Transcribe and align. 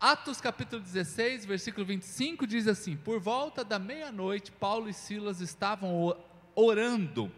Atos 0.00 0.40
capítulo 0.40 0.80
16, 0.80 1.44
versículo 1.44 1.84
25 1.84 2.46
diz 2.46 2.66
assim: 2.66 2.96
Por 2.96 3.20
volta 3.20 3.62
da 3.62 3.78
meia-noite, 3.78 4.50
Paulo 4.50 4.88
e 4.88 4.94
Silas 4.94 5.42
estavam 5.42 6.16
orando 6.54 7.30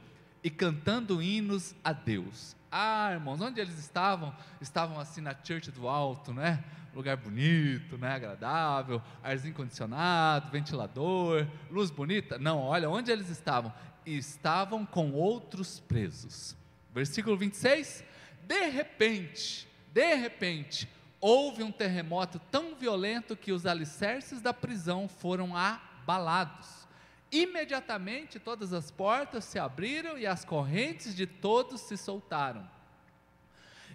e 0.45 0.49
cantando 0.49 1.21
hinos 1.21 1.75
a 1.83 1.93
Deus. 1.93 2.55
Ah, 2.71 3.11
irmãos, 3.15 3.41
onde 3.41 3.61
eles 3.61 3.77
estavam? 3.81 4.33
Estavam 4.61 5.01
assim 5.01 5.21
na 5.21 5.35
church 5.35 5.73
do 5.73 5.89
alto, 5.89 6.33
né? 6.33 6.63
Lugar 6.95 7.17
bonito, 7.17 7.99
né? 7.99 8.15
Agradável, 8.15 9.03
arzinho 9.25 9.55
condicionado, 9.55 10.49
ventilador, 10.53 11.49
luz 11.69 11.91
bonita. 11.91 12.39
Não, 12.39 12.61
olha 12.61 12.89
onde 12.89 13.11
eles 13.11 13.29
estavam. 13.29 13.75
Estavam 14.07 14.87
com 14.87 15.11
outros 15.11 15.81
presos. 15.81 16.57
Versículo 16.95 17.37
26. 17.37 18.05
De 18.47 18.69
repente, 18.69 19.67
de 19.93 20.15
repente, 20.15 20.89
houve 21.23 21.63
um 21.63 21.71
terremoto 21.71 22.41
tão 22.51 22.75
violento 22.75 23.37
que 23.37 23.53
os 23.53 23.65
alicerces 23.65 24.43
da 24.43 24.53
prisão 24.53 25.07
foram 25.07 25.57
abalados. 25.57 26.89
Imediatamente 27.31 28.41
todas 28.41 28.73
as 28.73 28.91
portas 28.91 29.45
se 29.45 29.57
abriram 29.57 30.19
e 30.19 30.27
as 30.27 30.45
correntes 30.45 31.15
de 31.15 31.25
todos 31.25 31.81
se 31.83 31.97
soltaram. 31.97 32.69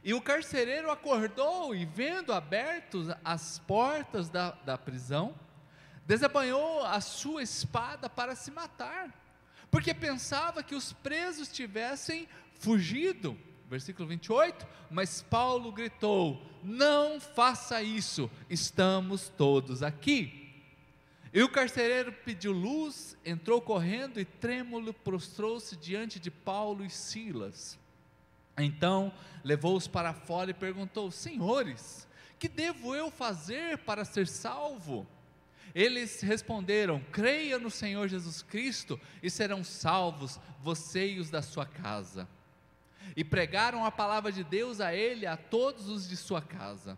E 0.04 0.14
o 0.14 0.22
carcereiro 0.22 0.90
acordou 0.90 1.76
e, 1.76 1.84
vendo 1.84 2.32
abertas 2.32 3.08
as 3.26 3.60
portas 3.60 4.30
da, 4.30 4.52
da 4.52 4.78
prisão, 4.78 5.36
desabanhou 6.06 6.86
a 6.86 7.02
sua 7.02 7.44
espada 7.44 8.10
para 8.10 8.36
se 8.36 8.52
matar, 8.52 9.14
porque 9.70 9.94
pensava 9.94 10.64
que 10.64 10.76
os 10.76 10.94
presos 10.94 11.52
tivessem 11.52 12.26
fugido 12.54 13.38
versículo 13.70 14.08
28, 14.08 14.66
mas 14.90 15.22
Paulo 15.22 15.72
gritou: 15.72 16.42
Não 16.64 17.20
faça 17.20 17.82
isso, 17.82 18.30
estamos 18.50 19.30
todos 19.30 19.84
aqui. 19.84 20.46
E 21.34 21.44
o 21.44 21.50
carcereiro 21.50 22.12
pediu 22.12 22.52
luz, 22.52 23.18
entrou 23.26 23.62
correndo 23.62 24.20
e 24.20 24.26
trêmulo 24.26 24.94
prostrou-se 24.94 25.76
diante 25.76 26.20
de 26.20 26.32
Paulo 26.32 26.86
e 26.86 26.90
Silas. 26.90 27.78
Então 28.58 29.14
levou-os 29.44 29.88
para 29.88 30.14
fora 30.14 30.52
e 30.52 30.54
perguntou: 30.54 31.12
Senhores, 31.12 32.08
que 32.40 32.48
devo 32.48 32.96
eu 32.96 33.12
fazer 33.12 33.80
para 33.80 34.06
ser 34.06 34.28
salvo? 34.28 35.06
Eles 35.76 36.22
responderam: 36.22 37.02
Creia 37.12 37.60
no 37.60 37.70
Senhor 37.70 38.08
Jesus 38.08 38.42
Cristo 38.42 39.00
e 39.22 39.30
serão 39.30 39.64
salvos, 39.64 40.40
você 40.62 41.12
e 41.12 41.20
os 41.20 41.30
da 41.30 41.42
sua 41.42 41.66
casa 41.66 42.28
e 43.16 43.24
pregaram 43.24 43.86
a 43.86 43.92
palavra 43.92 44.32
de 44.32 44.44
Deus 44.44 44.80
a 44.80 44.94
ele 44.94 45.26
a 45.26 45.38
todos 45.38 45.90
os 45.90 46.08
de 46.08 46.16
sua 46.16 46.42
casa. 46.42 46.98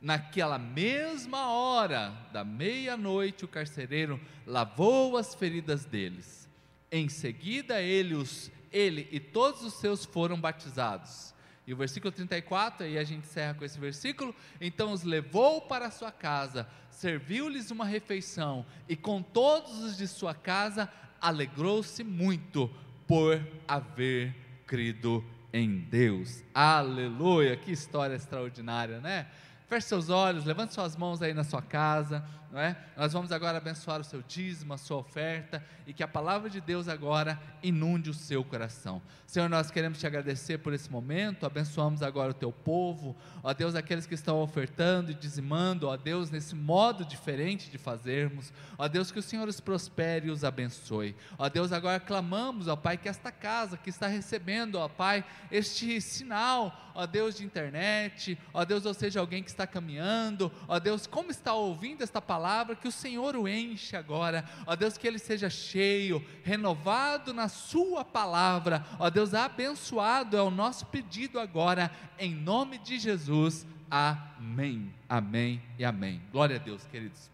Naquela 0.00 0.58
mesma 0.58 1.50
hora 1.50 2.14
da 2.32 2.44
meia-noite, 2.44 3.44
o 3.44 3.48
carcereiro 3.48 4.20
lavou 4.46 5.16
as 5.16 5.34
feridas 5.34 5.84
deles. 5.84 6.48
Em 6.90 7.08
seguida, 7.08 7.80
ele, 7.80 8.14
os, 8.14 8.50
ele 8.72 9.08
e 9.10 9.18
todos 9.18 9.62
os 9.62 9.74
seus 9.74 10.04
foram 10.04 10.40
batizados. 10.40 11.34
E 11.66 11.72
o 11.72 11.76
versículo 11.76 12.12
34, 12.12 12.84
aí 12.84 12.98
a 12.98 13.04
gente 13.04 13.26
encerra 13.26 13.54
com 13.54 13.64
esse 13.64 13.78
versículo. 13.78 14.34
Então 14.60 14.92
os 14.92 15.02
levou 15.02 15.62
para 15.62 15.90
sua 15.90 16.12
casa, 16.12 16.68
serviu-lhes 16.90 17.70
uma 17.70 17.86
refeição, 17.86 18.66
e 18.88 18.94
com 18.94 19.22
todos 19.22 19.82
os 19.82 19.96
de 19.96 20.06
sua 20.06 20.34
casa 20.34 20.90
alegrou-se 21.20 22.04
muito 22.04 22.70
por 23.06 23.40
haver 23.66 24.43
crido 24.66 25.24
em 25.52 25.78
Deus. 25.78 26.42
Aleluia! 26.52 27.56
Que 27.56 27.72
história 27.72 28.14
extraordinária, 28.14 29.00
né? 29.00 29.26
Feche 29.66 29.86
seus 29.86 30.10
olhos, 30.10 30.44
levante 30.44 30.74
suas 30.74 30.94
mãos 30.94 31.22
aí 31.22 31.32
na 31.32 31.42
sua 31.42 31.62
casa, 31.62 32.22
não 32.54 32.60
é? 32.60 32.76
Nós 32.96 33.12
vamos 33.12 33.32
agora 33.32 33.58
abençoar 33.58 34.00
o 34.00 34.04
seu 34.04 34.22
dízimo, 34.22 34.74
a 34.74 34.78
sua 34.78 34.98
oferta 34.98 35.60
e 35.88 35.92
que 35.92 36.04
a 36.04 36.08
palavra 36.08 36.48
de 36.48 36.60
Deus 36.60 36.86
agora 36.86 37.36
inunde 37.60 38.10
o 38.10 38.14
seu 38.14 38.44
coração. 38.44 39.02
Senhor, 39.26 39.48
nós 39.48 39.72
queremos 39.72 39.98
te 39.98 40.06
agradecer 40.06 40.58
por 40.58 40.72
esse 40.72 40.88
momento, 40.88 41.44
abençoamos 41.44 42.00
agora 42.00 42.30
o 42.30 42.34
teu 42.34 42.52
povo, 42.52 43.16
ó 43.42 43.52
Deus, 43.52 43.74
aqueles 43.74 44.06
que 44.06 44.14
estão 44.14 44.40
ofertando 44.40 45.10
e 45.10 45.14
dizimando, 45.14 45.88
ó 45.88 45.96
Deus, 45.96 46.30
nesse 46.30 46.54
modo 46.54 47.04
diferente 47.04 47.72
de 47.72 47.76
fazermos, 47.76 48.52
ó 48.78 48.86
Deus, 48.86 49.10
que 49.10 49.18
o 49.18 49.22
Senhor 49.22 49.48
os 49.48 49.58
prospere 49.58 50.28
e 50.28 50.30
os 50.30 50.44
abençoe. 50.44 51.16
Ó 51.36 51.48
Deus, 51.48 51.72
agora 51.72 51.98
clamamos, 51.98 52.68
ó 52.68 52.76
Pai, 52.76 52.96
que 52.96 53.08
esta 53.08 53.32
casa 53.32 53.76
que 53.76 53.90
está 53.90 54.06
recebendo, 54.06 54.76
ó 54.76 54.88
Pai, 54.88 55.24
este 55.50 56.00
sinal, 56.00 56.92
ó 56.94 57.04
Deus, 57.04 57.34
de 57.34 57.44
internet, 57.44 58.38
ó 58.52 58.64
Deus, 58.64 58.86
ou 58.86 58.94
seja, 58.94 59.18
alguém 59.18 59.42
que 59.42 59.50
está 59.54 59.66
caminhando, 59.66 60.52
ó 60.68 60.78
Deus, 60.78 61.06
como 61.06 61.30
está 61.30 61.54
ouvindo 61.54 62.02
esta 62.02 62.20
palavra, 62.20 62.76
que 62.76 62.88
o 62.88 62.92
Senhor 62.92 63.36
o 63.36 63.48
enche 63.48 63.96
agora, 63.96 64.44
ó 64.66 64.76
Deus, 64.76 64.98
que 64.98 65.06
ele 65.06 65.18
seja 65.18 65.48
cheio, 65.48 66.24
renovado 66.42 67.32
na 67.32 67.48
Sua 67.48 68.04
palavra, 68.04 68.84
ó 68.98 69.08
Deus, 69.08 69.32
abençoado 69.32 70.36
é 70.36 70.42
o 70.42 70.50
nosso 70.50 70.86
pedido 70.86 71.38
agora, 71.38 71.90
em 72.18 72.34
nome 72.34 72.78
de 72.78 72.98
Jesus, 72.98 73.66
amém, 73.90 74.92
amém 75.08 75.62
e 75.78 75.84
amém. 75.84 76.20
Glória 76.30 76.56
a 76.56 76.58
Deus, 76.58 76.84
queridos. 76.86 77.30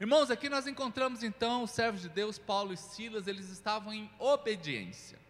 Irmãos, 0.00 0.32
aqui 0.32 0.48
nós 0.48 0.66
encontramos 0.66 1.22
então 1.22 1.62
os 1.62 1.70
servos 1.70 2.02
de 2.02 2.08
Deus, 2.08 2.36
Paulo 2.36 2.72
e 2.72 2.76
Silas, 2.76 3.28
eles 3.28 3.48
estavam 3.50 3.94
em 3.94 4.10
obediência. 4.18 5.21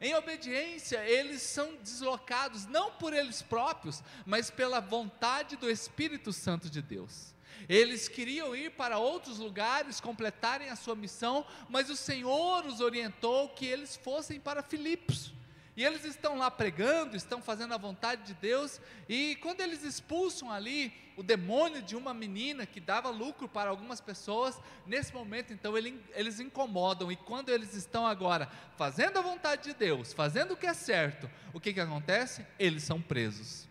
Em 0.00 0.14
obediência, 0.14 0.98
eles 1.08 1.42
são 1.42 1.76
deslocados 1.76 2.66
não 2.66 2.92
por 2.92 3.12
eles 3.12 3.42
próprios, 3.42 4.02
mas 4.24 4.50
pela 4.50 4.80
vontade 4.80 5.56
do 5.56 5.70
Espírito 5.70 6.32
Santo 6.32 6.68
de 6.68 6.82
Deus. 6.82 7.34
Eles 7.68 8.08
queriam 8.08 8.54
ir 8.54 8.72
para 8.72 8.98
outros 8.98 9.38
lugares, 9.38 10.00
completarem 10.00 10.68
a 10.68 10.76
sua 10.76 10.94
missão, 10.94 11.44
mas 11.68 11.90
o 11.90 11.96
Senhor 11.96 12.64
os 12.66 12.80
orientou 12.80 13.48
que 13.50 13.66
eles 13.66 13.96
fossem 13.96 14.38
para 14.38 14.62
Filipos. 14.62 15.35
E 15.76 15.84
eles 15.84 16.04
estão 16.04 16.38
lá 16.38 16.50
pregando, 16.50 17.16
estão 17.16 17.42
fazendo 17.42 17.74
a 17.74 17.76
vontade 17.76 18.22
de 18.22 18.34
Deus, 18.34 18.80
e 19.08 19.36
quando 19.36 19.60
eles 19.60 19.84
expulsam 19.84 20.50
ali 20.50 20.92
o 21.16 21.22
demônio 21.22 21.82
de 21.82 21.94
uma 21.94 22.14
menina 22.14 22.64
que 22.64 22.80
dava 22.80 23.10
lucro 23.10 23.46
para 23.46 23.68
algumas 23.68 24.00
pessoas, 24.00 24.58
nesse 24.86 25.12
momento 25.12 25.52
então 25.52 25.76
ele, 25.76 26.02
eles 26.14 26.40
incomodam, 26.40 27.12
e 27.12 27.16
quando 27.16 27.50
eles 27.50 27.74
estão 27.74 28.06
agora 28.06 28.48
fazendo 28.76 29.18
a 29.18 29.22
vontade 29.22 29.64
de 29.64 29.74
Deus, 29.74 30.14
fazendo 30.14 30.54
o 30.54 30.56
que 30.56 30.66
é 30.66 30.74
certo, 30.74 31.30
o 31.52 31.60
que, 31.60 31.74
que 31.74 31.80
acontece? 31.80 32.46
Eles 32.58 32.82
são 32.82 33.00
presos. 33.00 33.68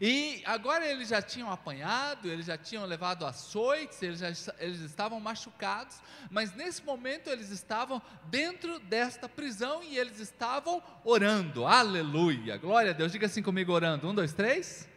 E 0.00 0.42
agora 0.44 0.86
eles 0.86 1.08
já 1.08 1.22
tinham 1.22 1.50
apanhado, 1.50 2.28
eles 2.28 2.46
já 2.46 2.56
tinham 2.56 2.84
levado 2.84 3.26
açoites, 3.26 4.02
eles, 4.02 4.18
já, 4.18 4.28
eles 4.58 4.80
estavam 4.80 5.18
machucados, 5.20 6.00
mas 6.30 6.54
nesse 6.54 6.82
momento 6.84 7.28
eles 7.28 7.50
estavam 7.50 8.00
dentro 8.24 8.78
desta 8.80 9.28
prisão 9.28 9.82
e 9.82 9.98
eles 9.98 10.18
estavam 10.18 10.82
orando, 11.04 11.66
aleluia, 11.66 12.56
glória 12.56 12.90
a 12.90 12.94
Deus, 12.94 13.12
diga 13.12 13.26
assim 13.26 13.42
comigo 13.42 13.72
orando, 13.72 14.08
um, 14.08 14.14
dois, 14.14 14.32
três, 14.32 14.88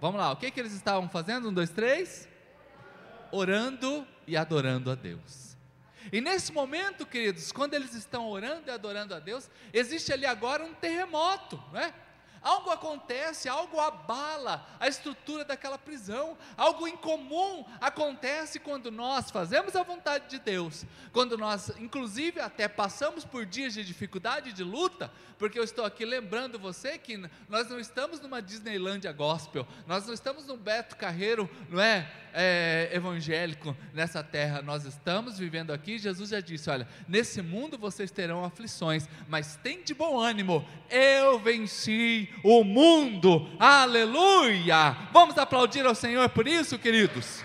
vamos 0.00 0.20
lá, 0.20 0.32
o 0.32 0.36
que, 0.36 0.50
que 0.50 0.60
eles 0.60 0.72
estavam 0.72 1.08
fazendo, 1.08 1.48
um, 1.48 1.52
dois, 1.52 1.70
três, 1.70 2.28
orando 3.30 4.06
e 4.26 4.36
adorando 4.36 4.90
a 4.90 4.94
Deus, 4.94 5.46
e 6.12 6.20
nesse 6.20 6.52
momento, 6.52 7.04
queridos, 7.04 7.50
quando 7.50 7.74
eles 7.74 7.92
estão 7.92 8.28
orando 8.28 8.68
e 8.68 8.70
adorando 8.70 9.14
a 9.14 9.18
Deus, 9.18 9.50
existe 9.72 10.12
ali 10.12 10.24
agora 10.24 10.64
um 10.64 10.72
terremoto, 10.72 11.60
não 11.72 11.80
é? 11.80 11.92
Algo 12.46 12.70
acontece, 12.70 13.48
algo 13.48 13.80
abala 13.80 14.64
a 14.78 14.86
estrutura 14.86 15.44
daquela 15.44 15.76
prisão, 15.76 16.38
algo 16.56 16.86
incomum 16.86 17.64
acontece 17.80 18.60
quando 18.60 18.88
nós 18.88 19.32
fazemos 19.32 19.74
a 19.74 19.82
vontade 19.82 20.30
de 20.30 20.38
Deus, 20.38 20.84
quando 21.12 21.36
nós, 21.36 21.72
inclusive, 21.76 22.38
até 22.38 22.68
passamos 22.68 23.24
por 23.24 23.44
dias 23.44 23.74
de 23.74 23.82
dificuldade, 23.82 24.52
de 24.52 24.62
luta, 24.62 25.10
porque 25.36 25.58
eu 25.58 25.64
estou 25.64 25.84
aqui 25.84 26.04
lembrando 26.04 26.56
você 26.56 26.96
que 26.96 27.20
nós 27.48 27.68
não 27.68 27.80
estamos 27.80 28.20
numa 28.20 28.40
Disneylândia 28.40 29.12
gospel, 29.12 29.66
nós 29.84 30.06
não 30.06 30.14
estamos 30.14 30.46
num 30.46 30.56
Beto 30.56 30.94
Carreiro, 30.94 31.50
não 31.68 31.80
é, 31.80 32.08
é 32.32 32.90
evangélico 32.92 33.76
nessa 33.92 34.22
terra, 34.22 34.62
nós 34.62 34.84
estamos 34.84 35.36
vivendo 35.36 35.72
aqui. 35.72 35.98
Jesus 35.98 36.30
já 36.30 36.38
disse: 36.38 36.70
olha, 36.70 36.86
nesse 37.08 37.42
mundo 37.42 37.76
vocês 37.76 38.10
terão 38.12 38.44
aflições, 38.44 39.08
mas 39.28 39.56
tem 39.56 39.82
de 39.82 39.92
bom 39.92 40.18
ânimo, 40.18 40.66
eu 40.88 41.40
venci 41.40 42.30
o 42.42 42.64
mundo, 42.64 43.48
aleluia! 43.58 44.92
Vamos 45.12 45.36
aplaudir 45.38 45.84
ao 45.86 45.94
Senhor 45.94 46.28
por 46.28 46.46
isso, 46.46 46.78
queridos. 46.78 47.42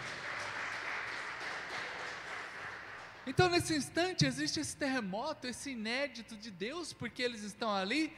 Então, 3.25 3.49
nesse 3.49 3.75
instante, 3.75 4.25
existe 4.25 4.59
esse 4.59 4.75
terremoto, 4.75 5.47
esse 5.47 5.71
inédito 5.71 6.35
de 6.35 6.49
Deus, 6.49 6.91
porque 6.91 7.21
eles 7.21 7.43
estão 7.43 7.73
ali, 7.73 8.11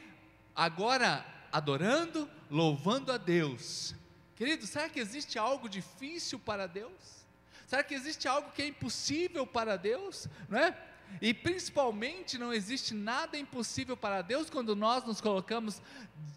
agora 0.56 1.25
adorando, 1.52 2.30
louvando 2.50 3.12
a 3.12 3.18
Deus. 3.18 3.94
Querido, 4.36 4.66
será 4.66 4.90
que 4.90 5.00
existe 5.00 5.38
algo 5.38 5.69
difícil 5.69 6.40
para 6.40 6.68
Deus? 6.68 7.24
Será 7.68 7.84
que 7.84 7.94
existe 7.94 8.28
algo 8.28 8.52
que 8.52 8.62
é 8.62 8.68
impossível 8.68 9.46
para 9.46 9.78
Deus? 9.78 10.28
Não 10.50 10.58
é? 10.58 10.76
E 11.21 11.33
principalmente 11.33 12.38
não 12.38 12.54
existe 12.54 12.94
nada 12.94 13.38
impossível 13.38 13.95
para 13.95 14.21
Deus 14.21 14.50
quando 14.50 14.75
nós 14.75 15.04
nos 15.06 15.21
colocamos 15.21 15.81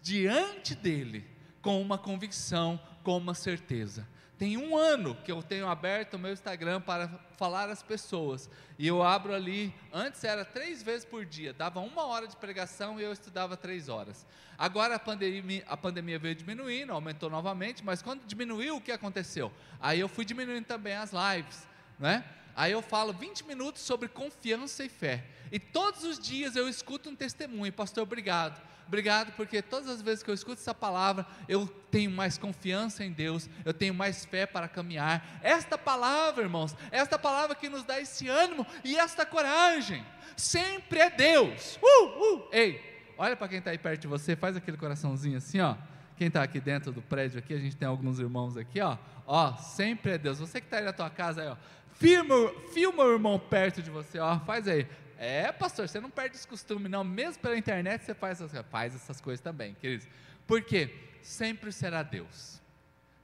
diante 0.01 0.75
dele 0.75 1.25
com 1.61 1.81
uma 1.81 1.97
convicção, 1.97 2.79
com 3.03 3.17
uma 3.17 3.33
certeza. 3.33 4.07
Tem 4.37 4.55
um 4.55 4.77
ano 4.77 5.15
que 5.15 5.31
eu 5.31 5.41
tenho 5.41 5.67
aberto 5.67 6.13
o 6.13 6.19
meu 6.19 6.31
Instagram 6.31 6.79
para 6.79 7.07
falar 7.37 7.69
às 7.69 7.81
pessoas. 7.81 8.47
E 8.77 8.87
eu 8.87 9.01
abro 9.01 9.33
ali, 9.33 9.73
antes 9.91 10.23
era 10.23 10.45
três 10.45 10.83
vezes 10.83 11.03
por 11.03 11.25
dia, 11.25 11.51
dava 11.51 11.79
uma 11.79 12.05
hora 12.05 12.27
de 12.27 12.35
pregação 12.35 12.99
e 12.99 13.03
eu 13.03 13.11
estudava 13.11 13.57
três 13.57 13.89
horas. 13.89 14.27
Agora 14.55 14.95
a 14.95 14.99
pandemia, 14.99 15.63
a 15.67 15.75
pandemia 15.75 16.19
veio 16.19 16.35
diminuindo, 16.35 16.93
aumentou 16.93 17.31
novamente, 17.31 17.83
mas 17.83 18.03
quando 18.03 18.25
diminuiu, 18.25 18.77
o 18.77 18.81
que 18.81 18.91
aconteceu? 18.91 19.51
Aí 19.81 19.99
eu 19.99 20.07
fui 20.07 20.23
diminuindo 20.23 20.65
também 20.65 20.93
as 20.93 21.11
lives, 21.11 21.67
né? 21.97 22.23
Aí 22.57 22.73
eu 22.73 22.81
falo 22.81 23.13
20 23.13 23.45
minutos 23.45 23.83
sobre 23.83 24.09
confiança 24.09 24.83
e 24.83 24.89
fé. 24.89 25.23
E 25.51 25.59
todos 25.59 26.03
os 26.03 26.19
dias 26.19 26.55
eu 26.55 26.67
escuto 26.67 27.09
um 27.09 27.15
testemunho, 27.15 27.71
pastor, 27.71 28.03
obrigado 28.03 28.59
obrigado 28.87 29.33
porque 29.33 29.61
todas 29.61 29.89
as 29.89 30.01
vezes 30.01 30.23
que 30.23 30.29
eu 30.29 30.33
escuto 30.33 30.61
essa 30.61 30.73
palavra, 30.73 31.25
eu 31.47 31.67
tenho 31.91 32.09
mais 32.09 32.37
confiança 32.37 33.03
em 33.03 33.11
Deus, 33.11 33.49
eu 33.65 33.73
tenho 33.73 33.93
mais 33.93 34.25
fé 34.25 34.45
para 34.45 34.67
caminhar. 34.67 35.39
Esta 35.43 35.77
palavra, 35.77 36.43
irmãos, 36.43 36.75
esta 36.89 37.19
palavra 37.19 37.53
que 37.53 37.69
nos 37.69 37.83
dá 37.83 37.99
esse 37.99 38.27
ânimo 38.27 38.65
e 38.83 38.97
esta 38.97 39.25
coragem, 39.25 40.03
sempre 40.35 40.99
é 40.99 41.09
Deus. 41.09 41.77
Uh, 41.81 42.05
uh. 42.05 42.49
Ei, 42.51 43.13
olha 43.17 43.35
para 43.35 43.49
quem 43.49 43.59
está 43.59 43.71
aí 43.71 43.77
perto 43.77 44.01
de 44.01 44.07
você, 44.07 44.35
faz 44.35 44.55
aquele 44.55 44.77
coraçãozinho 44.77 45.37
assim, 45.37 45.59
ó. 45.59 45.75
Quem 46.17 46.27
está 46.27 46.41
aqui 46.41 46.59
dentro 46.59 46.91
do 46.91 47.01
prédio 47.01 47.37
aqui, 47.37 47.53
a 47.53 47.59
gente 47.59 47.75
tem 47.75 47.87
alguns 47.87 48.19
irmãos 48.19 48.57
aqui, 48.57 48.81
ó. 48.81 48.97
Ó, 49.25 49.53
sempre 49.57 50.13
é 50.13 50.17
Deus. 50.17 50.39
Você 50.39 50.59
que 50.59 50.65
está 50.65 50.77
aí 50.77 50.83
na 50.83 50.91
tua 50.91 51.09
casa 51.09 51.41
aí, 51.43 51.47
ó. 51.47 51.55
Filma, 51.93 52.35
filma 52.73 53.03
o 53.03 53.13
irmão 53.13 53.39
perto 53.39 53.83
de 53.83 53.91
você, 53.91 54.17
ó. 54.17 54.39
Faz 54.39 54.67
aí. 54.67 54.87
É, 55.19 55.51
pastor, 55.51 55.87
você 55.87 55.99
não 55.99 56.09
perde 56.09 56.35
esse 56.35 56.47
costume, 56.47 56.89
não. 56.89 57.03
Mesmo 57.03 57.41
pela 57.41 57.57
internet 57.57 58.03
você 58.03 58.15
faz 58.15 58.41
essas, 58.41 58.65
faz 58.67 58.95
essas 58.95 59.21
coisas 59.21 59.41
também, 59.41 59.75
queridos. 59.75 60.07
Por 60.47 60.61
quê? 60.63 60.93
Sempre 61.21 61.71
será 61.71 62.01
Deus. 62.01 62.61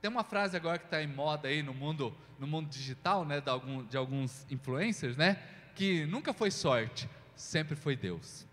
Tem 0.02 0.12
uma 0.12 0.24
frase 0.24 0.58
agora 0.58 0.78
que 0.78 0.86
está 0.86 1.02
em 1.02 1.08
moda 1.08 1.48
aí 1.48 1.64
no 1.64 1.74
mundo, 1.74 2.16
no 2.38 2.46
mundo 2.46 2.68
digital, 2.68 3.24
né, 3.26 3.40
de, 3.40 3.50
algum, 3.50 3.86
de 3.86 3.96
alguns 3.96 4.46
influencers, 4.52 5.16
né, 5.16 5.42
que 5.74 6.06
nunca 6.08 6.34
foi 6.34 6.52
sorte, 6.52 7.10
sempre 7.36 7.76
foi 7.76 7.96
Deus. 7.96 8.46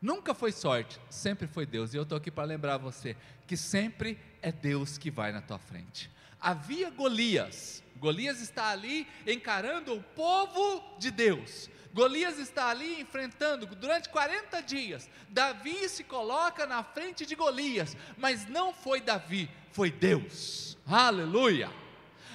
Nunca 0.00 0.34
foi 0.34 0.52
sorte, 0.52 1.00
sempre 1.08 1.46
foi 1.46 1.64
Deus. 1.66 1.94
E 1.94 1.96
eu 1.96 2.02
estou 2.02 2.18
aqui 2.18 2.30
para 2.30 2.44
lembrar 2.44 2.76
você 2.76 3.16
que 3.46 3.56
sempre 3.56 4.18
é 4.42 4.52
Deus 4.52 4.98
que 4.98 5.10
vai 5.10 5.32
na 5.32 5.40
tua 5.40 5.58
frente. 5.58 6.10
Havia 6.40 6.90
Golias, 6.90 7.82
Golias 7.96 8.40
está 8.40 8.70
ali 8.70 9.06
encarando 9.26 9.94
o 9.94 10.02
povo 10.02 10.98
de 10.98 11.10
Deus. 11.10 11.70
Golias 11.92 12.38
está 12.38 12.68
ali 12.68 13.00
enfrentando 13.00 13.64
durante 13.66 14.10
40 14.10 14.60
dias. 14.60 15.08
Davi 15.30 15.88
se 15.88 16.04
coloca 16.04 16.66
na 16.66 16.84
frente 16.84 17.24
de 17.24 17.34
Golias, 17.34 17.96
mas 18.18 18.46
não 18.46 18.74
foi 18.74 19.00
Davi, 19.00 19.50
foi 19.72 19.90
Deus. 19.90 20.76
Aleluia! 20.86 21.70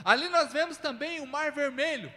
Ali 0.04 0.30
nós 0.30 0.52
vemos 0.52 0.78
também 0.78 1.20
o 1.20 1.28
Mar 1.28 1.52
Vermelho. 1.52 2.12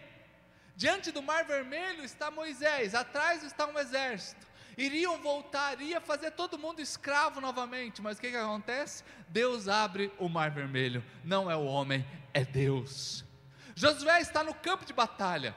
Diante 0.75 1.13
do 1.13 1.23
Mar 1.23 1.45
Vermelho 1.45 2.03
está 2.03 2.31
Moisés, 2.31 2.95
atrás 2.95 3.43
está 3.43 3.67
um 3.67 3.79
exército. 3.79 4.47
Iriam 4.77 5.19
voltar, 5.19 5.81
ia 5.81 6.01
fazer 6.01 6.33
todo 6.33 6.59
mundo 6.59 6.81
escravo 6.81 7.41
novamente, 7.41 8.03
mas 8.03 8.19
o 8.19 8.21
que, 8.21 8.31
que 8.31 8.37
acontece? 8.37 9.05
Deus 9.29 9.69
abre 9.69 10.13
o 10.19 10.29
Mar 10.29 10.51
Vermelho, 10.51 11.05
não 11.23 11.51
é 11.51 11.57
o 11.57 11.65
homem, 11.65 12.05
é 12.33 12.45
Deus. 12.45 13.25
Josué 13.75 14.21
está 14.21 14.43
no 14.43 14.55
campo 14.55 14.85
de 14.85 14.93
batalha. 14.93 15.55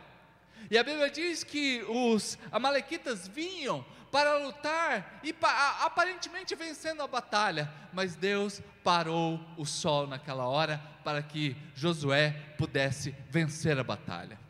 E 0.69 0.77
a 0.77 0.83
Bíblia 0.83 1.09
diz 1.09 1.43
que 1.43 1.83
os 1.87 2.37
amalequitas 2.51 3.27
vinham 3.27 3.85
para 4.11 4.37
lutar 4.37 5.19
e 5.23 5.35
aparentemente 5.83 6.55
vencendo 6.55 7.01
a 7.01 7.07
batalha, 7.07 7.71
mas 7.93 8.15
Deus 8.15 8.61
parou 8.83 9.39
o 9.57 9.65
sol 9.65 10.07
naquela 10.07 10.47
hora 10.47 10.81
para 11.03 11.21
que 11.21 11.55
Josué 11.75 12.31
pudesse 12.57 13.15
vencer 13.29 13.77
a 13.79 13.83
batalha. 13.83 14.46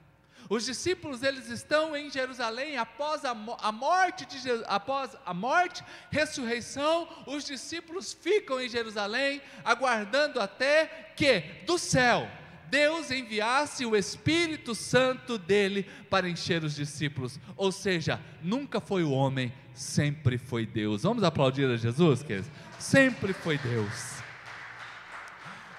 Os 0.49 0.65
discípulos 0.65 1.23
eles 1.23 1.49
estão 1.49 1.95
em 1.95 2.09
Jerusalém 2.09 2.77
após 2.77 3.25
a, 3.25 3.35
a 3.61 3.71
morte 3.71 4.25
de 4.25 4.37
após 4.65 5.15
a 5.25 5.33
morte, 5.33 5.83
ressurreição, 6.09 7.07
os 7.25 7.43
discípulos 7.43 8.13
ficam 8.13 8.61
em 8.61 8.69
Jerusalém 8.69 9.41
aguardando 9.65 10.39
até 10.39 11.11
que 11.15 11.41
do 11.65 11.77
céu 11.77 12.29
Deus 12.69 13.11
enviasse 13.11 13.85
o 13.85 13.95
Espírito 13.95 14.75
Santo 14.75 15.37
dele 15.37 15.83
para 16.09 16.29
encher 16.29 16.63
os 16.63 16.75
discípulos. 16.75 17.39
Ou 17.55 17.71
seja, 17.71 18.19
nunca 18.41 18.79
foi 18.81 19.03
o 19.03 19.11
homem, 19.11 19.53
sempre 19.73 20.37
foi 20.37 20.65
Deus. 20.65 21.03
Vamos 21.03 21.23
aplaudir 21.23 21.65
a 21.69 21.77
Jesus, 21.77 22.23
queridos? 22.23 22.49
Sempre 22.77 23.33
foi 23.33 23.57
Deus. 23.57 24.17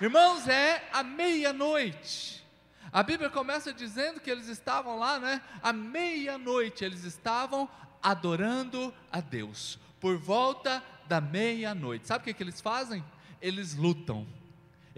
Irmãos, 0.01 0.49
é 0.49 0.89
a 0.93 1.03
meia-noite. 1.03 2.38
A 2.93 3.03
Bíblia 3.03 3.31
começa 3.31 3.73
dizendo 3.73 4.21
que 4.21 4.31
eles 4.31 4.49
estavam 4.49 4.99
lá, 4.99 5.19
né? 5.19 5.43
À 5.63 5.73
meia-noite 5.73 6.85
eles 6.85 7.05
estavam 7.05 7.69
adorando 8.03 8.93
a 9.11 9.21
Deus. 9.21 9.79
Por 10.01 10.17
volta 10.17 10.83
da 11.07 11.21
meia-noite. 11.21 12.07
Sabe 12.07 12.23
o 12.23 12.25
que, 12.25 12.35
que 12.35 12.43
eles 12.43 12.61
fazem? 12.61 13.05
Eles 13.41 13.75
lutam 13.75 14.27